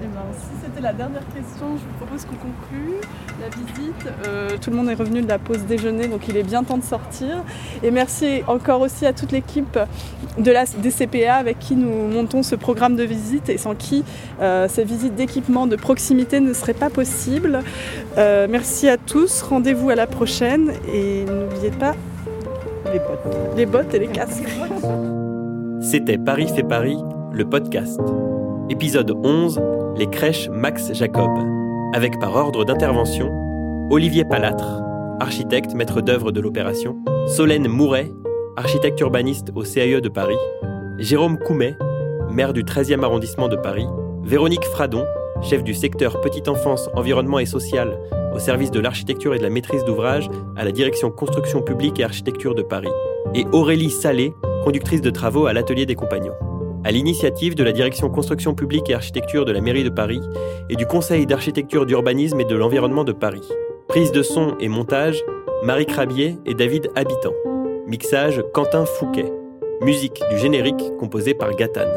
Eh 0.00 0.06
ben, 0.06 0.20
si 0.32 0.64
c'était 0.64 0.80
la 0.80 0.92
dernière 0.92 1.24
question, 1.34 1.76
je 1.76 1.82
vous 1.82 2.06
propose 2.06 2.24
qu'on 2.24 2.36
conclue 2.36 3.00
la 3.40 3.48
visite. 3.48 4.08
Euh, 4.26 4.50
tout 4.60 4.70
le 4.70 4.76
monde 4.76 4.88
est 4.88 4.94
revenu 4.94 5.22
de 5.22 5.28
la 5.28 5.40
pause 5.40 5.64
déjeuner, 5.64 6.06
donc 6.06 6.28
il 6.28 6.36
est 6.36 6.44
bien 6.44 6.62
temps 6.62 6.78
de 6.78 6.84
sortir. 6.84 7.42
Et 7.82 7.90
merci 7.90 8.42
encore 8.46 8.80
aussi 8.80 9.06
à 9.06 9.12
toute 9.12 9.32
l'équipe 9.32 9.76
de 10.38 10.50
la 10.52 10.66
DCPA 10.66 11.34
avec 11.34 11.58
qui 11.58 11.74
nous 11.74 12.06
montons 12.06 12.44
ce 12.44 12.54
programme 12.54 12.94
de 12.94 13.02
visite 13.02 13.48
et 13.48 13.58
sans 13.58 13.74
qui 13.74 14.04
euh, 14.40 14.68
ces 14.68 14.84
visites 14.84 15.16
d'équipement 15.16 15.66
de 15.66 15.74
proximité 15.74 16.38
ne 16.38 16.52
seraient 16.52 16.74
pas 16.74 16.90
possibles. 16.90 17.60
Euh, 18.18 18.46
merci 18.48 18.88
à 18.88 18.98
tous, 18.98 19.42
rendez-vous 19.42 19.90
à 19.90 19.96
la 19.96 20.06
prochaine 20.06 20.70
et 20.92 21.24
n'oubliez 21.24 21.72
pas 21.72 21.94
les 22.92 23.00
bottes, 23.00 23.36
les 23.56 23.66
bottes 23.66 23.94
et 23.94 23.98
les 23.98 24.06
casques. 24.06 24.48
C'était 25.80 26.18
Paris 26.18 26.48
fait 26.54 26.62
Paris, 26.62 26.98
le 27.32 27.44
podcast. 27.44 28.00
Épisode 28.70 29.10
11 29.10 29.60
les 29.98 30.06
crèches 30.06 30.48
Max 30.48 30.92
Jacob, 30.92 31.30
avec 31.92 32.20
par 32.20 32.36
ordre 32.36 32.64
d'intervention 32.64 33.32
Olivier 33.90 34.24
Palatre, 34.24 34.80
architecte 35.18 35.74
maître 35.74 36.00
d'œuvre 36.00 36.30
de 36.30 36.40
l'opération, 36.40 36.96
Solène 37.26 37.66
Mouret, 37.66 38.12
architecte 38.56 39.00
urbaniste 39.00 39.50
au 39.56 39.62
CAE 39.62 40.00
de 40.00 40.08
Paris, 40.08 40.38
Jérôme 40.98 41.36
Coumet, 41.36 41.76
maire 42.30 42.52
du 42.52 42.62
13e 42.62 43.02
arrondissement 43.02 43.48
de 43.48 43.56
Paris, 43.56 43.86
Véronique 44.22 44.64
Fradon, 44.66 45.04
chef 45.42 45.64
du 45.64 45.74
secteur 45.74 46.20
Petite 46.20 46.48
Enfance, 46.48 46.88
Environnement 46.94 47.40
et 47.40 47.46
Social 47.46 47.98
au 48.32 48.38
service 48.38 48.70
de 48.70 48.78
l'architecture 48.78 49.34
et 49.34 49.38
de 49.38 49.42
la 49.42 49.50
maîtrise 49.50 49.84
d'ouvrage 49.84 50.30
à 50.56 50.64
la 50.64 50.70
direction 50.70 51.10
Construction 51.10 51.60
publique 51.60 51.98
et 51.98 52.04
architecture 52.04 52.54
de 52.54 52.62
Paris, 52.62 52.92
et 53.34 53.46
Aurélie 53.50 53.90
Salé, 53.90 54.32
conductrice 54.62 55.00
de 55.00 55.10
travaux 55.10 55.46
à 55.46 55.52
l'Atelier 55.52 55.86
des 55.86 55.96
Compagnons 55.96 56.34
à 56.88 56.90
l'initiative 56.90 57.54
de 57.54 57.62
la 57.62 57.72
direction 57.72 58.08
construction 58.08 58.54
publique 58.54 58.88
et 58.88 58.94
architecture 58.94 59.44
de 59.44 59.52
la 59.52 59.60
mairie 59.60 59.84
de 59.84 59.90
Paris 59.90 60.22
et 60.70 60.74
du 60.74 60.86
Conseil 60.86 61.26
d'architecture 61.26 61.84
d'urbanisme 61.84 62.40
et 62.40 62.46
de 62.46 62.56
l'environnement 62.56 63.04
de 63.04 63.12
Paris. 63.12 63.46
Prise 63.88 64.10
de 64.10 64.22
son 64.22 64.56
et 64.58 64.68
montage, 64.68 65.22
Marie 65.62 65.84
Crabier 65.84 66.38
et 66.46 66.54
David 66.54 66.88
Habitant. 66.96 67.34
Mixage, 67.86 68.42
Quentin 68.54 68.86
Fouquet. 68.86 69.30
Musique 69.82 70.22
du 70.30 70.38
générique 70.38 70.96
composé 70.98 71.34
par 71.34 71.54
Gatane. 71.54 71.92